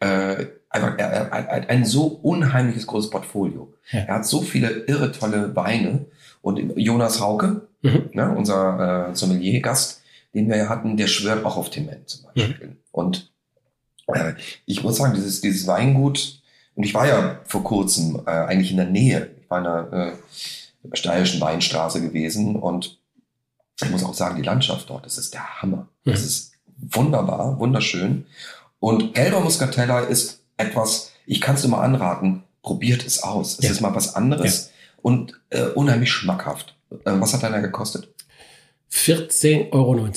äh, 0.00 0.46
einfach 0.70 0.98
er, 0.98 1.06
er, 1.10 1.28
er, 1.32 1.56
hat 1.56 1.70
ein 1.70 1.84
so 1.84 2.06
unheimliches 2.06 2.86
großes 2.86 3.10
Portfolio. 3.10 3.74
Ja. 3.90 4.00
Er 4.00 4.14
hat 4.16 4.26
so 4.26 4.42
viele 4.42 4.84
irre 4.86 5.12
tolle 5.12 5.54
Weine. 5.56 6.06
Und 6.40 6.76
Jonas 6.76 7.20
Hauke, 7.20 7.68
Mhm. 7.82 8.10
ne, 8.12 8.34
unser 8.36 9.10
äh, 9.10 9.14
Sommelier-Gast, 9.14 10.02
den 10.34 10.48
wir 10.48 10.56
ja 10.56 10.68
hatten, 10.68 10.96
der 10.96 11.06
schwört 11.06 11.44
auch 11.44 11.56
auf 11.56 11.70
Tement 11.70 12.08
zum 12.08 12.24
Beispiel. 12.24 12.76
Und 12.90 13.32
äh, 14.08 14.34
ich 14.66 14.82
muss 14.82 14.96
sagen, 14.96 15.14
dieses, 15.14 15.40
dieses 15.40 15.66
Weingut, 15.66 16.37
und 16.78 16.84
ich 16.84 16.94
war 16.94 17.08
ja 17.08 17.40
vor 17.44 17.64
kurzem 17.64 18.22
äh, 18.24 18.30
eigentlich 18.30 18.70
in 18.70 18.76
der 18.76 18.86
Nähe, 18.86 19.30
ich 19.42 19.50
war 19.50 19.58
in 19.58 19.64
der 19.64 20.14
äh, 20.92 20.96
steirischen 20.96 21.40
Weinstraße 21.40 22.00
gewesen 22.00 22.54
und 22.54 23.00
ich 23.82 23.90
muss 23.90 24.04
auch 24.04 24.14
sagen, 24.14 24.36
die 24.36 24.42
Landschaft 24.42 24.88
dort, 24.88 25.04
das 25.04 25.18
ist 25.18 25.34
der 25.34 25.60
Hammer. 25.60 25.88
Das 26.04 26.20
Mhm. 26.20 26.26
ist 26.26 26.52
wunderbar, 26.76 27.58
wunderschön. 27.58 28.26
Und 28.78 29.12
gelber 29.14 29.40
Muscatella 29.40 30.00
ist 30.00 30.40
etwas, 30.56 31.10
ich 31.26 31.40
kann 31.40 31.56
es 31.56 31.62
nur 31.64 31.72
mal 31.72 31.82
anraten, 31.84 32.44
probiert 32.62 33.04
es 33.04 33.24
aus. 33.24 33.58
Es 33.58 33.64
Ja. 33.64 33.70
ist 33.72 33.80
mal 33.80 33.94
was 33.96 34.14
anderes 34.14 34.70
und 35.02 35.40
äh, 35.50 35.62
unheimlich 35.62 36.12
schmackhaft. 36.12 36.76
Äh, 36.90 36.96
was 37.20 37.34
hat 37.34 37.42
deiner 37.42 37.60
gekostet? 37.60 38.08
14,90 38.92 39.72
Euro. 39.72 40.08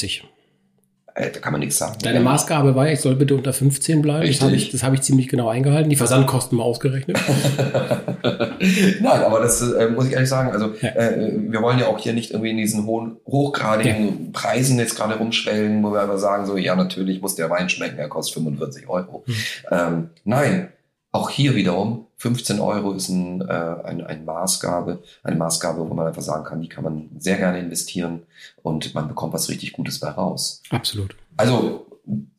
Äh, 1.13 1.29
da 1.31 1.39
kann 1.39 1.51
man 1.51 1.59
nichts 1.59 1.77
sagen. 1.77 1.95
Deine 2.01 2.21
Maßgabe 2.21 2.73
war, 2.75 2.89
ich 2.89 3.01
soll 3.01 3.15
bitte 3.15 3.35
unter 3.35 3.51
15 3.53 4.01
bleiben. 4.01 4.25
Das 4.27 4.41
habe 4.41 4.55
ich, 4.55 4.71
das 4.71 4.81
habe 4.83 4.95
ich 4.95 5.01
ziemlich 5.01 5.27
genau 5.27 5.49
eingehalten. 5.49 5.89
Die 5.89 5.95
Versandkosten 5.97 6.57
mal 6.57 6.63
ausgerechnet. 6.63 7.17
Nein, 9.01 9.23
aber 9.23 9.39
das 9.39 9.61
äh, 9.61 9.89
muss 9.89 10.07
ich 10.07 10.13
ehrlich 10.13 10.29
sagen. 10.29 10.51
Also 10.51 10.73
Ja. 10.81 10.89
äh, 10.89 11.31
wir 11.49 11.61
wollen 11.61 11.79
ja 11.79 11.87
auch 11.87 11.99
hier 11.99 12.13
nicht 12.13 12.31
irgendwie 12.31 12.51
in 12.51 12.57
diesen 12.57 12.85
hohen, 12.85 13.17
hochgradigen 13.27 14.31
Preisen 14.31 14.77
jetzt 14.79 14.95
gerade 14.95 15.15
rumschwellen, 15.17 15.83
wo 15.83 15.91
wir 15.91 16.01
aber 16.01 16.17
sagen 16.17 16.45
so, 16.45 16.57
ja 16.57 16.75
natürlich 16.75 17.21
muss 17.21 17.35
der 17.35 17.49
Wein 17.49 17.69
schmecken, 17.69 17.97
er 17.99 18.07
kostet 18.07 18.35
45 18.35 18.87
Euro. 18.89 19.23
Mhm. 19.25 19.33
Ähm, 19.71 20.09
nein, 20.23 20.69
auch 21.11 21.29
hier 21.29 21.55
wiederum 21.55 22.07
15 22.17 22.59
Euro 22.59 22.93
ist 22.93 23.09
ein, 23.09 23.41
äh, 23.41 23.53
ein, 23.83 24.05
ein 24.05 24.25
Maßgabe, 24.25 25.03
eine 25.23 25.35
Maßgabe, 25.35 25.89
wo 25.89 25.93
man 25.93 26.07
einfach 26.07 26.21
sagen 26.21 26.43
kann, 26.45 26.61
die 26.61 26.69
kann 26.69 26.83
man 26.83 27.09
sehr 27.19 27.37
gerne 27.37 27.59
investieren 27.59 28.23
und 28.61 28.93
man 28.93 29.07
bekommt 29.07 29.33
was 29.33 29.49
richtig 29.49 29.73
Gutes 29.73 29.99
bei 29.99 30.09
raus. 30.09 30.61
Absolut. 30.69 31.15
Also 31.37 31.87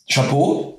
Chapeau 0.08 0.78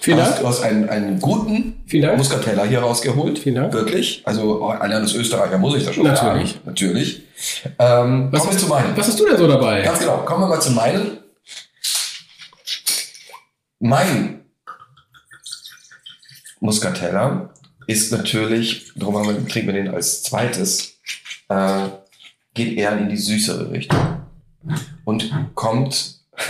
Vielen 0.00 0.18
Dank. 0.18 0.40
Du 0.40 0.48
hast 0.48 0.62
einen, 0.64 0.88
einen 0.88 1.20
guten. 1.20 1.84
Muscatella 2.16 2.64
hier 2.64 2.80
rausgeholt. 2.80 3.38
Vielen 3.38 3.54
Dank. 3.54 3.72
Wirklich. 3.72 4.22
Also 4.24 4.64
allein 4.64 5.02
als 5.02 5.14
Österreicher 5.14 5.58
muss 5.58 5.76
ich 5.76 5.84
das 5.84 5.94
schon 5.94 6.04
Natürlich. 6.04 6.52
sagen. 6.52 6.60
Natürlich. 6.64 7.22
Ähm, 7.78 8.28
Was, 8.32 8.40
kommen 8.40 8.52
wir 8.52 8.58
zu 8.58 8.66
meinen. 8.66 8.96
was 8.96 9.06
hast 9.06 9.20
du 9.20 9.26
denn 9.26 9.36
so 9.36 9.46
dabei? 9.46 9.82
Ganz 9.82 10.00
genau. 10.00 10.16
Kommen 10.24 10.40
wir 10.42 10.48
mal 10.48 10.60
zu 10.60 10.72
meinen. 10.72 11.18
Mein 13.78 14.41
Muscatella 16.62 17.50
ist 17.88 18.12
natürlich, 18.12 18.92
darum 18.94 19.16
haben 19.16 19.28
wir, 19.28 19.44
kriegen 19.46 19.66
wir 19.66 19.74
den 19.74 19.92
als 19.92 20.22
zweites, 20.22 21.00
äh, 21.48 21.88
geht 22.54 22.78
eher 22.78 22.96
in 22.96 23.08
die 23.08 23.16
süßere 23.16 23.72
Richtung. 23.72 23.98
Und 25.04 25.32
kommt, 25.54 26.20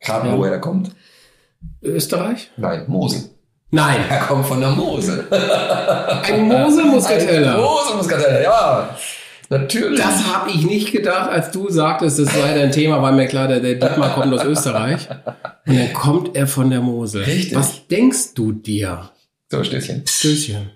gerade 0.00 0.32
woher 0.32 0.52
er 0.52 0.60
kommt? 0.60 0.90
Österreich? 1.82 2.50
Nein, 2.56 2.84
Mosel. 2.88 3.28
Nein. 3.70 4.00
Er 4.08 4.20
kommt 4.20 4.46
von 4.46 4.60
der 4.60 4.70
Mosel. 4.70 5.26
Ein 5.30 6.48
Mosel-Muscatella. 6.48 7.58
Mosel 7.58 7.96
Muscatella, 7.96 8.40
ja. 8.40 8.96
Natürlich. 9.50 10.00
Das 10.00 10.32
habe 10.32 10.50
ich 10.50 10.64
nicht 10.64 10.92
gedacht, 10.92 11.30
als 11.30 11.50
du 11.50 11.68
sagtest, 11.68 12.18
das 12.18 12.32
sei 12.32 12.54
dein 12.54 12.72
Thema, 12.72 13.02
war 13.02 13.12
mir 13.12 13.26
klar, 13.26 13.48
der, 13.48 13.60
der 13.60 13.74
Dietmar 13.74 14.14
kommt 14.14 14.32
aus 14.32 14.44
Österreich. 14.44 15.08
Und 15.66 15.78
dann 15.78 15.92
kommt 15.92 16.34
er 16.34 16.46
von 16.46 16.70
der 16.70 16.80
Mosel. 16.80 17.24
Richtig. 17.24 17.56
Was 17.56 17.86
denkst 17.86 18.34
du 18.34 18.52
dir? 18.52 19.10
So, 19.50 19.64
Stößchen. 19.64 20.04
Stößchen. 20.06 20.70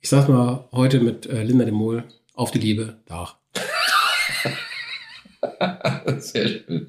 Ich 0.00 0.08
sag's 0.08 0.28
mal 0.28 0.68
heute 0.72 1.00
mit 1.00 1.26
äh, 1.26 1.42
Linda 1.42 1.64
de 1.64 1.72
Mol 1.72 2.04
auf 2.34 2.50
die 2.50 2.58
Liebe. 2.58 2.98
Tag. 3.06 3.36
Sehr 6.18 6.48
schön. 6.48 6.86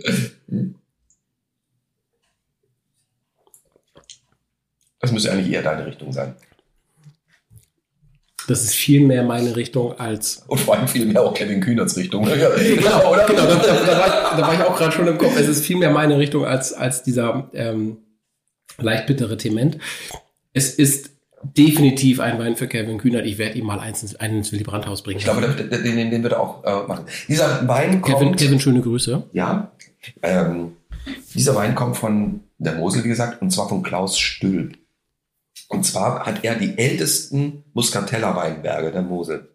Das 4.99 5.11
müsste 5.11 5.31
eigentlich 5.31 5.53
eher 5.53 5.63
deine 5.63 5.85
Richtung 5.85 6.11
sein. 6.11 6.35
Das 8.47 8.63
ist 8.63 8.75
viel 8.75 9.01
mehr 9.01 9.23
meine 9.23 9.55
Richtung 9.55 9.99
als. 9.99 10.43
Und 10.47 10.59
vor 10.59 10.75
allem 10.75 10.87
viel 10.87 11.05
mehr 11.05 11.21
auch 11.21 11.33
Kevin 11.33 11.59
Kühnerts 11.59 11.97
Richtung. 11.97 12.25
Genau, 12.27 13.11
oder? 13.11 13.25
Genau, 13.25 13.45
da, 13.45 13.55
da, 13.55 13.85
da, 13.85 13.97
war 13.97 14.07
ich, 14.07 14.13
da 14.37 14.41
war 14.41 14.53
ich 14.53 14.61
auch 14.61 14.75
gerade 14.77 14.91
schon 14.91 15.07
im 15.07 15.17
Kopf. 15.17 15.37
Es 15.37 15.47
ist 15.47 15.65
viel 15.65 15.77
mehr 15.77 15.91
meine 15.91 16.17
Richtung 16.17 16.45
als, 16.45 16.73
als 16.73 17.03
dieser 17.03 17.49
ähm, 17.53 17.97
leicht 18.77 19.07
bittere 19.07 19.37
Tement. 19.37 19.77
Es 20.53 20.73
ist 20.73 21.11
definitiv 21.43 22.19
ein 22.19 22.39
Wein 22.39 22.55
für 22.55 22.67
Kevin 22.67 22.97
Kühnert. 22.97 23.25
Ich 23.25 23.37
werde 23.37 23.57
ihm 23.57 23.65
mal 23.65 23.79
eins 23.79 24.01
ins, 24.01 24.15
einen 24.15 24.39
ins 24.39 24.51
Willy 24.51 24.63
Brandt-Haus 24.63 25.03
bringen. 25.03 25.19
Ich 25.19 25.25
glaube, 25.25 25.41
den, 25.41 25.69
den, 25.69 26.11
den, 26.11 26.23
wird 26.23 26.33
er 26.33 26.41
auch 26.41 26.63
äh, 26.63 26.87
machen. 26.87 27.05
Dieser 27.27 27.67
Wein 27.67 28.01
kommt. 28.01 28.17
Kevin, 28.17 28.35
Kevin, 28.35 28.59
schöne 28.59 28.81
Grüße. 28.81 29.23
Ja. 29.33 29.71
Ähm, 30.23 30.73
dieser 31.33 31.55
Wein 31.55 31.75
kommt 31.75 31.97
von 31.97 32.41
der 32.57 32.73
Mosel, 32.73 33.03
wie 33.03 33.09
gesagt, 33.09 33.41
und 33.41 33.51
zwar 33.51 33.69
von 33.69 33.83
Klaus 33.83 34.17
Stüll. 34.17 34.73
Und 35.69 35.85
zwar 35.85 36.25
hat 36.25 36.43
er 36.43 36.55
die 36.55 36.77
ältesten 36.77 37.63
Muscatella-Weinberge 37.73 38.91
der 38.91 39.01
Mosel. 39.01 39.49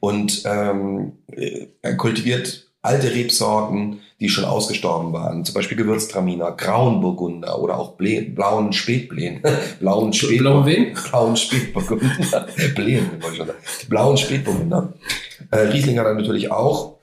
Und 0.00 0.42
ähm, 0.44 1.12
äh, 1.32 1.66
er 1.82 1.96
kultiviert 1.96 2.70
alte 2.80 3.12
Rebsorten, 3.12 4.00
die 4.22 4.28
schon 4.28 4.44
ausgestorben 4.44 5.12
waren. 5.12 5.44
Zum 5.44 5.54
Beispiel 5.54 5.76
Gewürztraminer, 5.76 6.52
Grauenburgunder 6.52 7.60
oder 7.60 7.76
auch 7.76 7.96
Ble 7.96 8.22
blauen 8.22 8.72
Spätbleen. 8.72 9.42
blauen 9.80 10.12
Spätburgunder. 10.12 10.62
Blauen 10.62 10.66
wen? 10.66 10.96
Blauen 11.10 11.36
Spätburgunder. 11.36 12.46
Bleen, 12.76 13.10
wollte 13.20 13.28
ich 13.32 13.36
schon 13.36 13.46
sagen. 13.48 13.58
Blauen 13.88 14.16
Spätburgunder. 14.16 14.92
Äh, 15.50 15.56
Riesling 15.58 15.98
hat 15.98 16.06
er 16.06 16.14
natürlich 16.14 16.52
auch. 16.52 16.98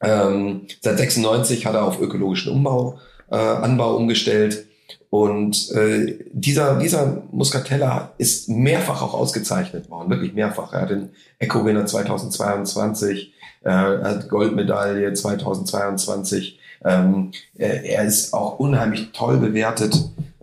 Ähm, 0.00 0.66
seit 0.80 0.98
96 0.98 1.66
hat 1.66 1.74
er 1.74 1.84
auf 1.84 2.00
ökologischen 2.00 2.52
Umbau, 2.52 3.00
äh, 3.30 3.36
Anbau 3.36 3.96
umgestellt. 3.96 4.66
Und 5.10 5.72
äh, 5.72 6.16
dieser, 6.32 6.78
dieser 6.78 7.24
Muscatella 7.32 8.12
ist 8.18 8.48
mehrfach 8.48 9.02
auch 9.02 9.14
ausgezeichnet 9.14 9.90
worden, 9.90 10.08
wirklich 10.10 10.32
mehrfach. 10.32 10.72
Er 10.72 10.82
hat 10.82 10.90
den 10.90 11.10
Eco-Winner 11.40 11.84
2022, 11.86 13.34
äh, 13.64 13.68
er 13.70 14.02
hat 14.02 14.28
Goldmedaille 14.28 15.12
2022. 15.12 16.58
Ähm, 16.84 17.32
er, 17.56 17.84
er 17.84 18.04
ist 18.04 18.32
auch 18.32 18.58
unheimlich 18.58 19.10
toll 19.12 19.38
bewertet 19.38 19.96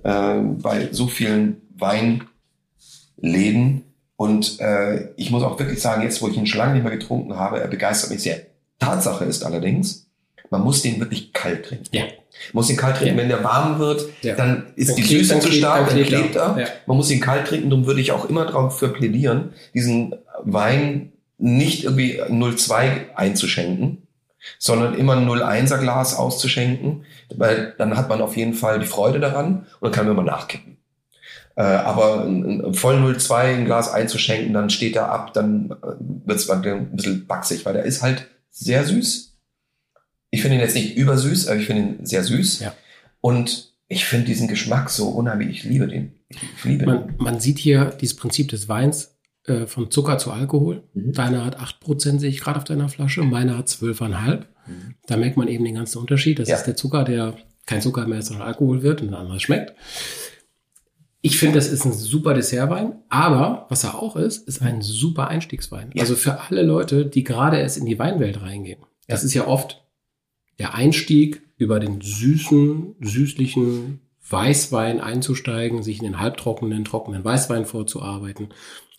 äh, 0.03 0.39
bei 0.41 0.89
so 0.91 1.07
vielen 1.07 1.62
Weinläden. 1.77 3.83
Und 4.15 4.59
äh, 4.59 5.09
ich 5.15 5.29
muss 5.31 5.43
auch 5.43 5.59
wirklich 5.59 5.81
sagen, 5.81 6.01
jetzt 6.01 6.21
wo 6.21 6.27
ich 6.27 6.38
ihn 6.38 6.47
schon 6.47 6.59
lange 6.59 6.74
nicht 6.74 6.83
mehr 6.83 6.97
getrunken 6.97 7.36
habe, 7.38 7.59
er 7.59 7.67
begeistert 7.67 8.09
mich 8.09 8.24
sehr. 8.24 8.41
Tatsache 8.79 9.25
ist 9.25 9.45
allerdings, 9.45 10.07
man 10.50 10.63
muss 10.63 10.81
den 10.81 11.00
wirklich 11.00 11.33
kalt 11.33 11.65
trinken. 11.65 11.86
Ja. 11.91 12.03
Muss 12.53 12.69
ihn 12.69 12.77
kalt 12.77 12.97
trinken. 12.97 13.15
Ja. 13.15 13.21
Wenn 13.21 13.29
der 13.29 13.43
warm 13.43 13.79
wird, 13.79 14.05
Ja. 14.21 14.36
dann 14.36 14.67
ist 14.75 14.89
Dann 14.89 14.95
die 14.97 15.03
Süße 15.03 15.39
zu 15.39 15.51
stark, 15.51 15.89
dann 15.89 16.03
klebt 16.03 16.36
er. 16.36 16.57
Ja. 16.59 16.67
Man 16.86 16.97
muss 16.97 17.12
ihn 17.12 17.19
kalt 17.19 17.47
trinken, 17.47 17.69
darum 17.69 17.86
würde 17.86 18.01
ich 18.01 18.12
auch 18.12 18.29
immer 18.29 18.45
dafür 18.45 18.89
plädieren, 18.93 19.53
diesen 19.74 20.15
Wein 20.43 21.12
nicht 21.38 21.84
irgendwie 21.84 22.22
0,2 22.22 23.15
einzuschenken, 23.15 24.08
sondern 24.60 24.96
immer 24.96 25.15
ein 25.15 25.27
0,1er 25.27 25.77
Glas 25.77 26.15
auszuschenken, 26.15 27.06
weil 27.36 27.75
dann 27.77 27.98
hat 27.98 28.10
man 28.10 28.22
auf 28.22 28.38
jeden 28.38 28.53
Fall 28.53 28.79
die 28.79 28.86
Freude 28.86 29.20
daran 29.20 29.65
und 29.79 29.82
dann 29.82 29.91
kann 29.91 30.06
man 30.06 30.15
immer 30.15 30.24
nachkippen. 30.24 30.77
Äh, 31.56 31.62
aber 31.62 32.24
ein, 32.24 32.62
ein 32.65 32.74
voll 32.74 32.98
0,2 32.98 33.36
ein 33.36 33.65
Glas 33.65 33.91
einzuschenken, 33.91 34.53
dann 34.53 34.70
steht 34.70 34.96
er 34.96 35.10
ab, 35.10 35.34
dann 35.34 35.70
wird 36.25 36.39
es 36.39 36.50
ein 36.50 36.96
bisschen 36.96 37.27
baxig, 37.27 37.65
weil 37.65 37.74
der 37.74 37.84
ist 37.84 38.03
halt 38.03 38.27
sehr 38.51 38.86
süß. 38.86 39.36
Ich 40.29 40.41
finde 40.41 40.58
ihn 40.58 40.62
jetzt 40.62 40.75
nicht 40.75 40.96
übersüß, 40.96 41.48
aber 41.48 41.58
ich 41.58 41.65
finde 41.65 41.82
ihn 41.82 42.06
sehr 42.06 42.24
süß. 42.24 42.60
Ja. 42.60 42.74
Und 43.22 43.74
ich 43.88 44.06
finde 44.06 44.25
diesen 44.25 44.48
Geschmack 44.48 44.89
so 44.89 45.10
unheimlich. 45.10 45.50
Ich 45.50 45.63
liebe 45.63 45.88
den. 45.88 46.13
Ich 46.29 46.63
liebe 46.63 46.86
den. 46.86 46.94
Man, 46.94 47.15
man 47.17 47.39
sieht 47.39 47.58
hier 47.58 47.86
dieses 47.86 48.15
Prinzip 48.15 48.50
des 48.50 48.67
Weins 48.67 49.16
äh, 49.48 49.66
von 49.68 49.89
Zucker 49.92 50.18
zu 50.18 50.32
Alkohol. 50.32 50.84
Mhm. 50.94 51.13
Deiner 51.13 51.46
hat 51.46 51.60
8%, 51.60 52.20
sehe 52.20 52.30
ich 52.30 52.39
gerade 52.39 52.58
auf 52.58 52.63
deiner 52.66 52.89
Flasche. 52.89 53.24
Meiner 53.24 53.58
hat 53.58 53.68
12,5. 53.68 54.38
Mhm. 54.68 54.96
Da 55.08 55.18
merkt 55.18 55.38
man 55.38 55.48
eben 55.48 55.63
den 55.66 55.75
ganzen 55.75 55.98
Unterschied. 56.00 56.39
Das 56.39 56.50
Ja. 56.50 56.56
ist 56.58 56.66
der 56.66 56.75
Zucker, 56.75 57.04
der 57.04 57.36
kein 57.66 57.82
Zucker 57.82 58.06
mehr 58.08 58.20
ist, 58.20 58.27
sondern 58.27 58.48
Alkohol 58.48 58.82
wird 58.84 59.01
und 59.01 59.13
anders 59.13 59.42
schmeckt. 59.42 59.74
Ich 61.22 61.38
finde, 61.38 61.56
das 61.56 61.68
ist 61.68 61.84
ein 61.84 61.92
super 61.94 62.34
Dessertwein, 62.34 62.94
aber 63.10 63.66
was 63.70 63.84
er 63.84 63.96
auch 63.96 64.16
ist, 64.16 64.48
ist 64.48 64.62
ein 64.62 64.82
super 64.82 65.27
Einstiegswein. 65.27 65.89
Ja. 65.94 66.01
Also 66.01 66.16
für 66.16 66.39
alle 66.42 66.62
Leute, 66.62 67.06
die 67.06 67.24
gerade 67.24 67.58
erst 67.58 67.77
in 67.77 67.86
die 67.86 68.00
Weinwelt 68.00 68.42
reingehen. 68.42 68.80
Das 69.08 69.24
ist 69.24 69.34
ja 69.34 69.48
oft 69.48 69.84
der 70.60 70.75
Einstieg 70.75 71.42
über 71.58 71.80
den 71.80 72.01
süßen, 72.01 72.96
süßlichen 73.01 74.00
Weißwein 74.29 75.00
einzusteigen, 75.00 75.84
sich 75.84 76.00
in 76.00 76.05
den 76.05 76.19
halbtrockenen, 76.19 76.86
trockenen 76.86 77.24
Weißwein 77.24 77.65
vorzuarbeiten 77.65 78.50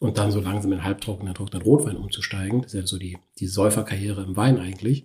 und 0.01 0.19
dann 0.19 0.31
so 0.31 0.41
langsam 0.41 0.73
in 0.73 0.79
den 0.79 0.85
halbtrockenen, 0.85 1.35
trockenen 1.35 1.63
Rotwein 1.63 1.97
umzusteigen. 1.97 2.63
Das 2.63 2.73
ist 2.75 2.81
ja 2.81 2.87
so 2.87 2.99
die, 2.99 3.19
die 3.39 3.47
Säuferkarriere 3.47 4.23
im 4.23 4.37
Wein 4.37 4.59
eigentlich. 4.59 5.05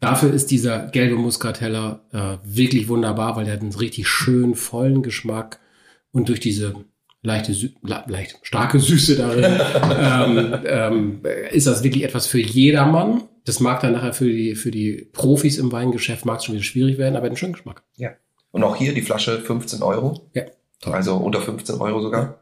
Dafür 0.00 0.32
ist 0.32 0.50
dieser 0.50 0.86
gelbe 0.88 1.16
Muscatella 1.16 2.00
äh, 2.12 2.38
wirklich 2.44 2.88
wunderbar, 2.88 3.36
weil 3.36 3.44
der 3.44 3.54
hat 3.54 3.60
einen 3.62 3.72
richtig 3.74 4.08
schönen, 4.08 4.54
vollen 4.56 5.02
Geschmack 5.02 5.60
und 6.10 6.28
durch 6.28 6.40
diese 6.40 6.74
leichte, 7.22 7.54
Sü 7.54 7.70
le- 7.82 8.04
leicht 8.08 8.38
starke 8.42 8.80
Süße 8.80 9.14
darin 9.16 9.44
ähm, 10.00 10.58
ähm, 10.66 11.20
ist 11.52 11.68
das 11.68 11.84
wirklich 11.84 12.02
etwas 12.02 12.26
für 12.26 12.40
jedermann. 12.40 13.22
Das 13.44 13.60
mag 13.60 13.80
dann 13.80 13.92
nachher 13.92 14.12
für 14.12 14.28
die, 14.32 14.54
für 14.56 14.70
die 14.72 15.08
Profis 15.12 15.58
im 15.58 15.70
Weingeschäft 15.70 16.24
mag 16.24 16.38
es 16.38 16.44
schon 16.46 16.54
wieder 16.56 16.64
schwierig 16.64 16.98
werden, 16.98 17.14
aber 17.16 17.26
einen 17.26 17.36
schönen 17.36 17.52
Geschmack. 17.52 17.82
Und 18.52 18.62
auch 18.64 18.76
hier 18.76 18.94
die 18.94 19.02
Flasche 19.02 19.40
15 19.40 19.82
Euro. 19.82 20.28
Ja, 20.34 20.44
toll. 20.80 20.94
Also 20.94 21.16
unter 21.16 21.40
15 21.40 21.80
Euro 21.80 22.00
sogar. 22.00 22.38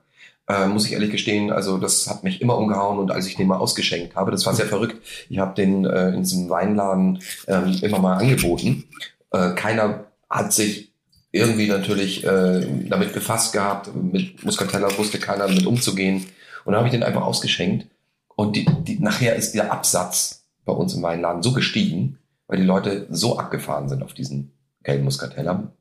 Äh, 0.48 0.66
muss 0.66 0.86
ich 0.86 0.92
ehrlich 0.92 1.12
gestehen, 1.12 1.52
also 1.52 1.78
das 1.78 2.08
hat 2.08 2.24
mich 2.24 2.42
immer 2.42 2.58
umgehauen 2.58 2.98
und 2.98 3.12
als 3.12 3.26
ich 3.28 3.36
den 3.36 3.46
mal 3.46 3.58
ausgeschenkt 3.58 4.16
habe, 4.16 4.32
das 4.32 4.44
war 4.46 4.54
sehr 4.54 4.66
verrückt. 4.66 4.96
Ich 5.28 5.38
habe 5.38 5.54
den 5.54 5.84
äh, 5.84 6.08
in 6.08 6.22
diesem 6.24 6.50
Weinladen 6.50 7.22
ähm, 7.46 7.78
immer 7.82 8.00
mal 8.00 8.16
angeboten. 8.16 8.84
Äh, 9.30 9.54
keiner 9.54 10.06
hat 10.28 10.52
sich 10.52 10.92
irgendwie 11.30 11.68
natürlich 11.68 12.24
äh, 12.24 12.66
damit 12.88 13.12
befasst 13.12 13.52
gehabt. 13.52 13.94
Mit 13.94 14.44
Muscatella 14.44 14.88
wusste 14.98 15.18
keiner 15.18 15.46
damit 15.46 15.66
umzugehen. 15.66 16.26
Und 16.64 16.72
dann 16.72 16.76
habe 16.78 16.88
ich 16.88 16.92
den 16.92 17.04
einfach 17.04 17.22
ausgeschenkt. 17.22 17.86
Und 18.34 18.56
die, 18.56 18.66
die, 18.86 18.98
nachher 18.98 19.36
ist 19.36 19.54
der 19.54 19.72
Absatz 19.72 20.46
bei 20.64 20.72
uns 20.72 20.94
im 20.94 21.02
Weinladen 21.02 21.42
so 21.42 21.52
gestiegen, 21.52 22.18
weil 22.46 22.58
die 22.58 22.64
Leute 22.64 23.06
so 23.10 23.38
abgefahren 23.38 23.88
sind 23.88 24.02
auf 24.02 24.14
diesen 24.14 24.52
gelben 24.82 25.04
Muscatella, 25.04 25.72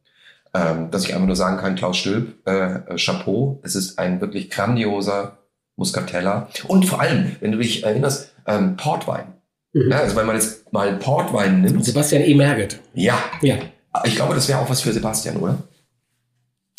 ähm, 0.54 0.90
dass 0.92 1.06
ich 1.06 1.14
einfach 1.14 1.28
nur 1.28 1.36
sagen 1.36 1.58
kann, 1.58 1.76
Klaus 1.76 1.98
Stülp, 1.98 2.48
äh, 2.48 2.76
äh, 2.76 2.96
Chapeau, 2.98 3.60
es 3.64 3.76
ist 3.76 4.00
ein 4.00 4.20
wirklich 4.22 4.50
grandioser 4.50 5.38
Muscatella. 5.76 6.50
Und 6.68 6.86
vor 6.86 7.00
allem, 7.02 7.36
wenn 7.40 7.52
du 7.52 7.58
dich 7.60 7.84
erinnerst, 7.84 8.32
ähm, 8.48 8.76
Portwein. 8.78 9.34
Mhm. 9.74 9.92
Ja, 9.92 10.00
also 10.00 10.16
wenn 10.16 10.26
man 10.26 10.36
jetzt 10.36 10.72
mal 10.74 10.94
Portwein 10.98 11.62
nimmt, 11.62 11.86
Sebastian 11.86 12.24
E. 12.24 12.34
Merget. 12.34 12.80
ja, 12.94 13.18
Ja. 13.42 13.58
ich 14.04 14.16
glaube, 14.16 14.34
das 14.36 14.48
wäre 14.50 14.60
auch 14.60 14.70
was 14.70 14.82
für 14.82 14.92
Sebastian, 14.92 15.38
oder? 15.38 15.58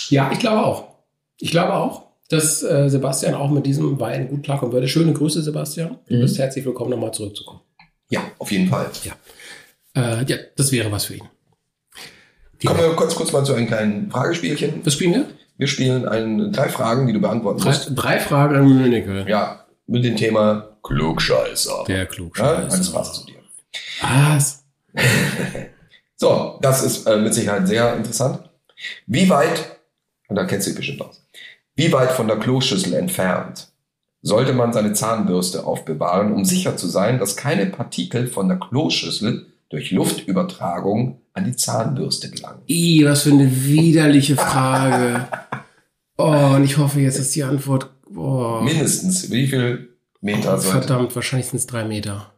Ja, 0.09 0.31
ich 0.33 0.39
glaube 0.41 0.65
auch. 0.67 0.89
Ich 1.39 1.50
glaube 1.50 1.75
auch, 1.75 2.09
dass 2.29 2.62
äh, 2.62 2.89
Sebastian 2.89 3.35
auch 3.35 3.50
mit 3.50 3.67
diesem 3.67 3.99
Wein 4.00 4.29
gut 4.29 4.43
klarkommen 4.43 4.73
würde. 4.73 4.89
Schöne 4.89 5.12
Grüße, 5.12 5.43
Sebastian. 5.43 5.99
Du 6.09 6.17
Mhm. 6.17 6.21
bist 6.23 6.39
herzlich 6.39 6.65
willkommen, 6.65 6.91
nochmal 6.91 7.12
zurückzukommen. 7.12 7.61
Ja, 8.09 8.21
auf 8.39 8.50
jeden 8.50 8.69
Fall. 8.69 8.91
Äh, 9.97 10.25
ja, 10.25 10.37
das 10.57 10.73
wäre 10.73 10.91
was 10.93 11.05
für 11.07 11.15
ihn. 11.15 11.29
Kommen 12.64 12.81
wir 12.81 12.90
kurz, 12.97 13.14
kurz 13.14 13.33
mal 13.33 13.45
zu 13.45 13.55
einem 13.55 13.67
kleinen 13.67 14.11
Fragespielchen. 14.11 14.81
Was 14.85 14.95
spielen 14.95 15.14
wir? 15.14 15.26
Wir 15.57 15.67
spielen 15.67 16.07
ein, 16.09 16.52
drei 16.52 16.69
Fragen, 16.69 17.07
die 17.07 17.12
du 17.12 17.21
beantworten 17.21 17.61
Drei, 17.61 17.69
musst. 17.69 17.93
drei 17.95 18.19
Fragen 18.19 18.57
an 18.57 18.69
Münnickel. 18.69 19.29
Ja, 19.29 19.64
mit 19.87 20.05
dem 20.05 20.17
Thema 20.17 20.69
Klugscheißer. 20.83 21.85
Der 21.87 21.99
Ja, 21.99 22.05
Klugscheißer. 22.07 22.73
eins 22.75 22.93
passt 22.93 23.14
zu 23.17 23.26
dir. 23.26 23.37
Was? 24.02 24.64
So, 26.17 26.59
das 26.61 26.83
ist 26.83 27.07
äh, 27.07 27.17
mit 27.17 27.33
Sicherheit 27.33 27.67
sehr 27.67 27.97
interessant. 27.97 28.40
Wie 29.07 29.31
weit, 29.31 29.79
und 30.29 30.37
da 30.37 30.45
kennst 30.45 30.67
du 30.67 30.71
dich 30.73 30.76
bestimmt 30.76 31.00
aus, 31.00 31.26
wie 31.76 31.90
weit 31.95 32.11
von 32.12 32.29
der 32.29 32.38
Kloschüssel 32.38 32.93
entfernt 32.93 33.69
sollte 34.21 34.52
man 34.52 34.75
seine 34.75 34.93
Zahnbürste 34.93 35.64
aufbewahren, 35.64 36.35
um 36.35 36.45
sicher 36.45 36.76
zu 36.76 36.88
sein, 36.88 37.19
dass 37.19 37.37
keine 37.37 37.64
Partikel 37.64 38.26
von 38.26 38.49
der 38.49 38.59
Kloschüssel 38.59 39.47
durch 39.71 39.93
Luftübertragung 39.93 41.23
an 41.40 41.47
die 41.47 41.56
Zahnbürste 41.56 42.30
gelangen? 42.30 42.62
I, 42.68 43.04
was 43.04 43.23
für 43.23 43.30
eine 43.30 43.64
widerliche 43.64 44.37
Frage. 44.37 45.26
Oh, 46.16 46.52
und 46.54 46.64
ich 46.64 46.76
hoffe 46.78 47.00
jetzt, 47.00 47.18
dass 47.18 47.30
die 47.30 47.42
Antwort. 47.42 47.90
Oh, 48.14 48.61
Mindestens, 48.62 49.30
wie 49.30 49.47
viel 49.47 49.97
Meter 50.20 50.59
sollte? 50.59 50.87
verdammt, 50.87 51.14
wahrscheinlich 51.16 51.49
sind 51.49 51.59
es 51.59 51.66
drei 51.66 51.85
Meter. 51.85 52.32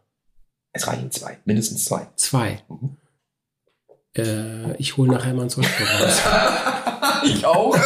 Es 0.72 0.86
reichen 0.86 1.10
zwei, 1.10 1.38
mindestens 1.44 1.84
zwei. 1.84 2.08
Zwei. 2.16 2.62
Mhm. 2.68 2.96
Äh, 4.16 4.76
ich 4.76 4.96
hole 4.96 5.12
nachher 5.12 5.34
mal 5.34 5.42
ein 5.44 5.50
Zeugstück 5.50 5.86
raus. 6.00 6.20
Ich 7.24 7.44
auch. 7.46 7.76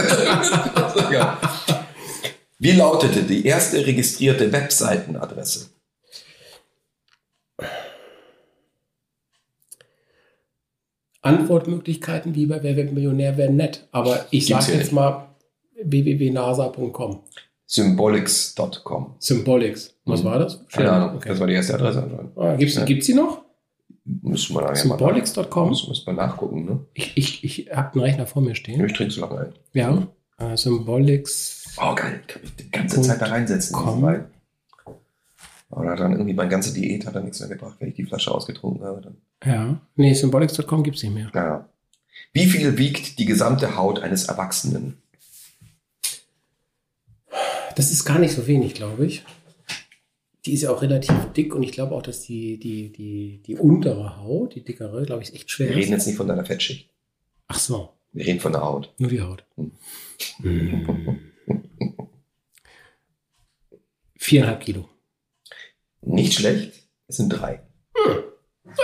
Wie 2.59 2.73
lautete 2.73 3.23
die 3.23 3.45
erste 3.45 3.87
registrierte 3.87 4.51
Webseitenadresse? 4.51 5.69
Antwortmöglichkeiten 11.27 12.35
wie 12.35 12.47
bei 12.47 12.63
Wer 12.63 12.77
wird 12.77 12.93
Millionär 12.93 13.37
wären 13.37 13.57
nett. 13.57 13.87
Aber 13.93 14.27
ich 14.31 14.47
sage 14.47 14.73
jetzt 14.73 14.93
mal 14.93 15.27
www.nasa.com. 15.83 17.21
Symbolics.com. 17.69 19.15
Symbolics. 19.19 19.95
Was 20.05 20.21
Mhm. 20.23 20.27
war 20.27 20.39
das? 20.39 20.65
Keine 20.69 20.93
Ahnung, 20.93 21.17
Okay. 21.17 21.29
das 21.31 21.41
war 21.41 21.47
die 21.47 21.55
erste 21.55 21.75
Adresse. 21.75 22.31
Ah, 22.37 22.55
gibt's, 22.57 22.75
Ja. 22.77 22.85
gibt's 22.85 23.07
die 23.07 23.15
noch? 23.15 23.43
Müssen 24.23 24.55
wir 24.55 24.63
mal 24.63 24.77
Symbolics.com? 24.77 25.69
Muss, 25.69 25.89
muss 25.89 26.07
man 26.07 26.15
nachgucken, 26.17 26.65
ne? 26.65 26.79
Ich, 26.95 27.17
ich, 27.17 27.43
ich 27.45 27.71
habe 27.75 27.93
einen 27.95 28.03
Rechner 28.03 28.27
vor 28.27 28.41
mir 28.43 28.55
stehen. 28.55 28.85
Ich 28.87 28.93
trinke 28.93 29.13
so 29.13 29.21
lange 29.23 29.41
ein. 29.41 29.53
Ja. 29.73 30.07
Äh, 30.39 30.57
Symbolics. 30.57 31.75
Oh, 31.79 31.95
geil. 31.95 32.21
Kann 32.29 32.43
mich 32.43 32.55
die 32.57 32.71
ganze 32.71 33.01
Zeit 33.03 33.21
da 33.21 33.27
reinsetzen. 33.27 33.77
in 33.77 33.83
com. 33.85 34.25
Aber 35.77 35.95
dann 35.95 36.13
irgendwie 36.13 36.33
meine 36.33 36.49
ganze 36.49 36.73
Diät 36.73 37.05
hat 37.07 37.15
dann 37.15 37.25
nichts 37.25 37.39
mehr 37.41 37.51
gebracht, 37.51 37.77
wenn 37.79 37.89
ich 37.89 37.95
die 37.95 38.05
Flasche 38.07 38.33
ausgetrunken 38.35 38.83
habe. 38.83 39.03
Dann. 39.03 39.17
Ja. 39.45 39.81
Nee, 39.95 40.15
Symbolics.com 40.15 40.83
gibt's 40.83 41.03
nicht 41.03 41.13
mehr. 41.13 41.31
Naja. 41.35 41.69
Wie 42.33 42.47
viel 42.47 42.79
wiegt 42.79 43.19
die 43.19 43.27
gesamte 43.27 43.77
Haut 43.77 44.01
eines 44.01 44.25
Erwachsenen? 44.25 44.97
Das 47.77 47.91
ist 47.93 48.07
gar 48.07 48.19
nicht 48.19 48.33
so 48.35 48.47
wenig, 48.47 48.73
glaube 48.73 49.05
ich. 49.05 49.23
Die 50.47 50.55
ist 50.55 50.63
ja 50.63 50.71
auch 50.71 50.81
relativ 50.81 51.13
dick 51.37 51.55
und 51.55 51.63
ich 51.63 51.73
glaube 51.73 51.95
auch, 51.95 52.03
dass 52.03 52.23
die, 52.23 52.59
die, 52.59 52.91
die, 52.91 53.43
die 53.47 53.57
untere 53.57 54.17
Haut, 54.17 54.55
die 54.55 54.65
dickere, 54.65 55.05
glaube 55.05 55.23
ich, 55.23 55.29
ist 55.29 55.35
echt 55.35 55.51
schwer. 55.51 55.69
Wir 55.69 55.77
reden 55.77 55.93
jetzt 55.93 56.07
nicht 56.07 56.17
von 56.17 56.27
deiner 56.29 56.47
Fettschicht. 56.47 56.89
Ach 57.49 57.59
so, 57.59 57.91
Wir 58.13 58.25
reden 58.27 58.41
von 58.41 58.53
der 58.53 58.63
Haut. 58.63 58.95
nur 58.97 59.11
die 59.11 59.21
Haut. 59.21 59.45
Hm. 59.57 59.73
Hm. 60.41 61.19
Viereinhalb 64.17 64.61
Kilo. 64.63 64.89
Nicht 66.07 66.35
schlecht. 66.35 66.73
Es 67.09 67.17
sind 67.17 67.29
drei. 67.31 67.61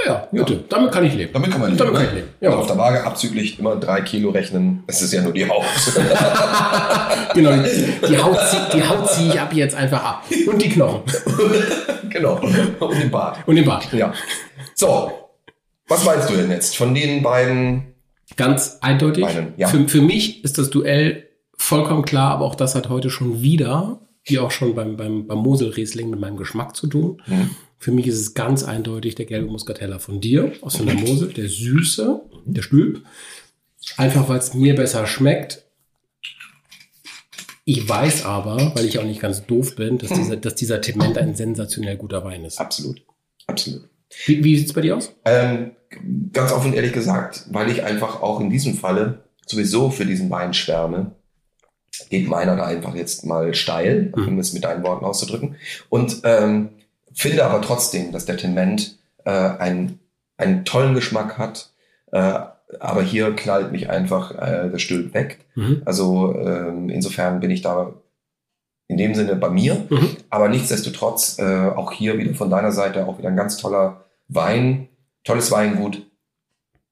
Naja, 0.06 0.28
bitte, 0.32 0.64
damit 0.68 0.90
kann 0.92 1.04
ich 1.04 1.14
leben. 1.14 1.32
Damit 1.32 1.50
kann 1.50 1.61
man 1.61 1.76
Damit 1.76 1.94
leben. 1.94 1.94
kann 1.94 2.02
Ne? 2.04 2.08
ich 2.08 2.14
leben. 2.14 2.28
Ja. 2.40 2.50
Ja. 2.50 2.56
auf 2.56 2.66
der 2.66 2.78
Waage 2.78 3.04
abzüglich 3.04 3.58
immer 3.58 3.76
drei 3.76 4.00
Kilo 4.00 4.30
rechnen. 4.30 4.85
Es 4.87 5.02
ist 5.02 5.12
ja 5.12 5.22
nur 5.22 5.32
die 5.32 5.48
Haut. 5.48 5.64
Genau, 7.35 7.50
die, 7.52 8.18
Haut, 8.18 8.37
die 8.74 8.82
Haut 8.87 9.11
ziehe 9.11 9.32
ich 9.32 9.40
ab 9.40 9.54
jetzt 9.54 9.74
einfach 9.74 10.04
ab. 10.04 10.24
Und 10.46 10.61
die 10.61 10.68
Knochen. 10.68 11.02
genau. 12.11 12.38
Und 12.78 13.00
den 13.00 13.11
Bart. 13.11 13.38
Und 13.46 13.56
den 13.56 13.64
Bart. 13.64 13.90
Ja. 13.92 14.12
So. 14.74 15.12
Was 15.88 16.04
meinst 16.04 16.28
du 16.28 16.35
denn 16.35 16.50
jetzt 16.50 16.76
von 16.76 16.94
den 16.94 17.22
beiden? 17.22 17.94
Ganz 18.37 18.78
eindeutig. 18.82 19.24
Meinen, 19.24 19.54
ja. 19.56 19.68
für, 19.68 19.88
für 19.88 20.02
mich 20.02 20.44
ist 20.44 20.58
das 20.58 20.68
Duell 20.70 21.28
vollkommen 21.56 22.02
klar, 22.04 22.32
aber 22.32 22.44
auch 22.44 22.54
das 22.54 22.74
hat 22.74 22.88
heute 22.90 23.08
schon 23.08 23.40
wieder, 23.40 24.00
wie 24.24 24.38
auch 24.38 24.50
schon 24.50 24.74
beim, 24.74 24.96
beim, 24.96 25.26
beim 25.26 25.38
Mosel-Riesling, 25.38 26.11
mit 26.11 26.20
meinem 26.20 26.37
Geschmack 26.37 26.76
zu 26.76 26.87
tun. 26.87 27.22
Hm. 27.24 27.50
Für 27.78 27.90
mich 27.90 28.06
ist 28.06 28.20
es 28.20 28.35
ganz 28.35 28.62
eindeutig 28.62 29.16
der 29.16 29.26
gelbe 29.26 29.50
Muscatella 29.50 29.98
von 29.98 30.20
dir, 30.20 30.52
aus 30.61 30.78
der 30.78 30.94
Mosel, 30.94 31.32
der 31.32 31.48
Süße, 31.48 32.22
der 32.44 32.62
Stülp. 32.62 33.02
Einfach, 33.96 34.28
weil 34.28 34.38
es 34.38 34.54
mir 34.54 34.76
besser 34.76 35.06
schmeckt. 35.06 35.64
Ich 37.64 37.88
weiß 37.88 38.24
aber, 38.24 38.72
weil 38.74 38.85
ich 38.85 38.98
auch 38.98 39.04
nicht 39.04 39.20
ganz 39.20 39.46
doof 39.46 39.74
bin, 39.76 39.98
dass 39.98 40.11
dieser, 40.11 40.37
dass 40.37 40.54
dieser 40.54 40.80
Tement 40.80 41.18
ein 41.18 41.35
sensationell 41.35 41.96
guter 41.96 42.24
Wein 42.24 42.44
ist. 42.44 42.58
Absolut. 42.61 43.02
Absolut. 43.46 43.88
Wie, 44.26 44.44
wie 44.44 44.56
sieht's 44.56 44.72
bei 44.72 44.80
dir 44.80 44.96
aus? 44.96 45.14
Ähm, 45.24 45.72
ganz 46.32 46.52
offen 46.52 46.74
ehrlich 46.74 46.92
gesagt, 46.92 47.46
weil 47.50 47.70
ich 47.70 47.82
einfach 47.82 48.20
auch 48.22 48.40
in 48.40 48.50
diesem 48.50 48.74
Falle 48.74 49.24
sowieso 49.46 49.90
für 49.90 50.06
diesen 50.06 50.30
Wein 50.30 50.54
schwärme, 50.54 51.12
geht 52.12 52.29
meiner 52.29 52.57
da 52.57 52.64
einfach 52.66 52.94
jetzt 52.94 53.25
mal 53.25 53.55
steil, 53.55 54.12
Mhm. 54.14 54.29
um 54.29 54.38
es 54.38 54.53
mit 54.53 54.64
deinen 54.64 54.85
Worten 54.85 55.05
auszudrücken. 55.07 55.57
Und 55.88 56.20
ähm, 56.25 56.68
finde 57.14 57.44
aber 57.44 57.62
trotzdem, 57.62 58.12
dass 58.12 58.27
der 58.27 58.37
Tement 58.37 58.98
äh, 59.25 59.31
einen, 59.31 59.98
einen 60.37 60.66
tollen 60.66 60.94
Geschmack 60.94 61.38
hat. 61.38 61.70
Äh, 62.12 62.38
aber 62.81 63.03
hier 63.03 63.35
knallt 63.35 63.72
mich 63.72 63.88
einfach 63.88 64.31
äh, 64.33 64.68
der 64.70 64.79
Stülp 64.79 65.14
weg. 65.14 65.38
Mhm. 65.55 65.83
Also 65.87 66.35
ähm, 66.38 66.90
insofern 66.90 67.40
bin 67.40 67.51
ich 67.51 67.62
da 67.62 67.94
in 68.88 68.98
dem 68.98 69.14
Sinne 69.14 69.37
bei 69.37 69.48
mir. 69.48 69.87
Mhm. 69.88 70.16
Aber 70.29 70.48
nichtsdestotrotz, 70.51 71.38
äh, 71.38 71.68
auch 71.75 71.92
hier 71.92 72.18
wieder 72.18 72.35
von 72.35 72.51
deiner 72.51 72.72
Seite 72.72 73.07
auch 73.07 73.18
wieder 73.18 73.29
ein 73.29 73.37
ganz 73.37 73.57
toller 73.57 74.05
Wein, 74.29 74.88
tolles 75.25 75.51
Weingut, 75.51 76.03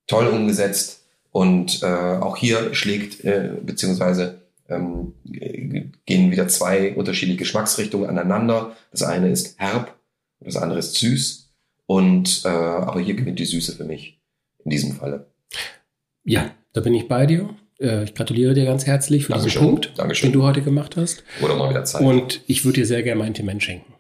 toll 0.06 0.26
umgesetzt. 0.28 1.04
Und 1.30 1.83
äh, 1.83 1.87
auch 1.87 2.38
hier 2.38 2.74
schlägt, 2.74 3.22
äh, 3.24 3.50
beziehungsweise 3.62 4.39
ähm, 4.70 5.14
äh, 5.33 5.85
gehen 6.06 6.30
wieder 6.30 6.48
zwei 6.48 6.94
unterschiedliche 6.94 7.38
Geschmacksrichtungen 7.40 8.09
aneinander. 8.09 8.76
Das 8.90 9.02
eine 9.02 9.28
ist 9.30 9.59
herb 9.59 9.96
das 10.42 10.56
andere 10.56 10.78
ist 10.78 10.94
süß. 10.94 11.50
Und 11.87 12.42
äh, 12.44 12.48
aber 12.48 13.00
hier 13.00 13.14
gewinnt 13.14 13.38
die 13.38 13.44
Süße 13.44 13.76
für 13.76 13.85
mich 13.85 14.20
in 14.64 14.70
diesem 14.70 14.92
Falle. 14.92 15.26
Ja, 16.24 16.50
da 16.72 16.80
bin 16.80 16.94
ich 16.94 17.09
bei 17.09 17.26
dir. 17.26 17.50
Äh, 17.78 18.04
Ich 18.04 18.14
gratuliere 18.14 18.54
dir 18.54 18.64
ganz 18.64 18.87
herzlich 18.87 19.26
für 19.26 19.33
diesen 19.33 19.48
Dankeschön. 19.48 19.62
Punkt, 19.62 19.85
den 19.88 19.94
Dankeschön. 19.96 20.33
du 20.33 20.42
heute 20.42 20.62
gemacht 20.62 20.96
hast. 20.96 21.24
Oder 21.42 21.56
mal 21.56 21.68
wieder 21.70 21.85
Zeit. 21.85 22.02
Und 22.02 22.40
ich 22.46 22.64
würde 22.64 22.80
dir 22.80 22.87
sehr 22.87 23.02
gerne 23.02 23.18
meinen 23.18 23.35
Tement 23.35 23.62
schenken. 23.62 23.92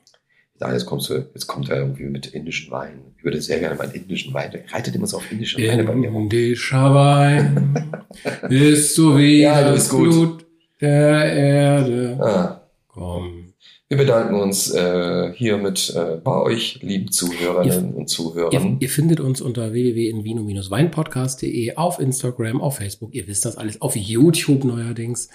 Ja, 0.60 0.72
jetzt 0.72 0.86
kommst 0.86 1.08
du, 1.08 1.14
jetzt 1.34 1.46
kommt 1.46 1.70
er 1.70 1.78
irgendwie 1.78 2.04
mit 2.04 2.26
indischen 2.28 2.70
Wein. 2.70 3.00
Ich 3.16 3.24
würde 3.24 3.40
sehr 3.40 3.58
gerne 3.60 3.74
meinen 3.76 3.92
indischen 3.92 4.32
Wein. 4.34 4.52
Reitet 4.68 4.94
immer 4.94 5.06
so 5.06 5.16
auf 5.16 5.32
indische 5.32 5.58
Weine 5.58 5.84
bei 5.84 5.94
mir. 5.94 6.08
Indischer 6.10 6.94
Wein 6.94 7.74
ist 8.50 8.94
so 8.94 9.18
wie 9.18 9.40
Ja, 9.40 9.62
das 9.62 9.88
bist 9.88 9.90
gut. 9.90 10.46
Der 10.80 11.32
Erde. 11.32 12.18
Ah, 12.20 12.60
Komm. 12.88 13.52
wir 13.88 13.96
bedanken 13.98 14.34
uns 14.36 14.70
äh, 14.72 15.32
hiermit 15.34 15.92
äh, 15.94 16.16
bei 16.16 16.40
euch, 16.42 16.80
lieben 16.82 17.10
Zuhörerinnen 17.12 17.94
und 17.94 18.00
Ihr, 18.02 18.06
Zuhörern. 18.06 18.76
ihr 18.80 18.88
findet 18.88 19.20
uns 19.20 19.40
unter 19.40 19.72
www.invino-weinpodcast.de 19.72 21.76
auf 21.76 21.98
Instagram, 22.00 22.60
auf 22.60 22.76
Facebook, 22.76 23.14
ihr 23.14 23.26
wisst 23.26 23.44
das 23.44 23.56
alles, 23.56 23.80
auf 23.82 23.96
YouTube 23.96 24.64
neuerdings. 24.64 25.28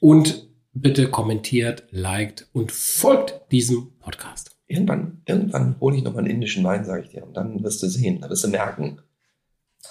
Und 0.00 0.48
bitte 0.72 1.08
kommentiert, 1.08 1.84
liked 1.90 2.48
und 2.52 2.72
folgt 2.72 3.40
diesem 3.52 3.92
Podcast. 4.00 4.56
Irgendwann, 4.66 5.20
irgendwann 5.26 5.76
hole 5.80 5.96
ich 5.96 6.02
noch 6.02 6.12
mal 6.14 6.20
einen 6.20 6.30
indischen 6.30 6.64
Wein, 6.64 6.84
sage 6.84 7.02
ich 7.04 7.10
dir. 7.10 7.24
Und 7.24 7.36
dann 7.36 7.62
wirst 7.62 7.82
du 7.82 7.88
sehen, 7.88 8.20
da 8.20 8.30
wirst 8.30 8.44
du 8.44 8.48
merken. 8.48 9.00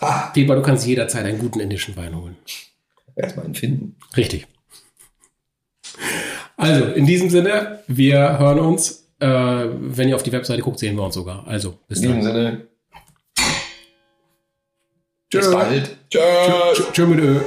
Ha, 0.02 0.32
Dietmar, 0.36 0.56
du 0.56 0.62
kannst 0.62 0.88
jederzeit 0.88 1.26
einen 1.26 1.40
guten 1.40 1.60
indischen 1.60 1.96
Wein 1.98 2.16
holen. 2.16 2.38
erstmal 3.16 3.46
einen 3.46 3.56
finden. 3.56 3.96
Richtig. 4.16 4.48
Also, 6.58 6.86
in 6.86 7.06
diesem 7.06 7.30
Sinne, 7.30 7.80
wir 7.88 8.38
hören 8.40 8.60
uns. 8.60 9.08
Äh, 9.20 9.28
wenn 9.28 10.08
ihr 10.08 10.16
auf 10.16 10.24
die 10.24 10.32
Webseite 10.32 10.62
guckt, 10.62 10.80
sehen 10.80 10.96
wir 10.96 11.04
uns 11.04 11.16
sogar. 11.16 11.46
Also, 11.48 11.78
bis 11.88 12.00
In 12.02 12.08
diesem 12.18 12.24
dann. 12.24 12.34
Sinne, 12.34 12.68
Tschö. 15.30 15.40
bis 15.40 15.52
bald. 15.52 15.96
Tschö. 16.10 16.20
Tschö, 16.74 16.84
tschö 16.94 17.06
mit 17.06 17.20
Ö. 17.20 17.40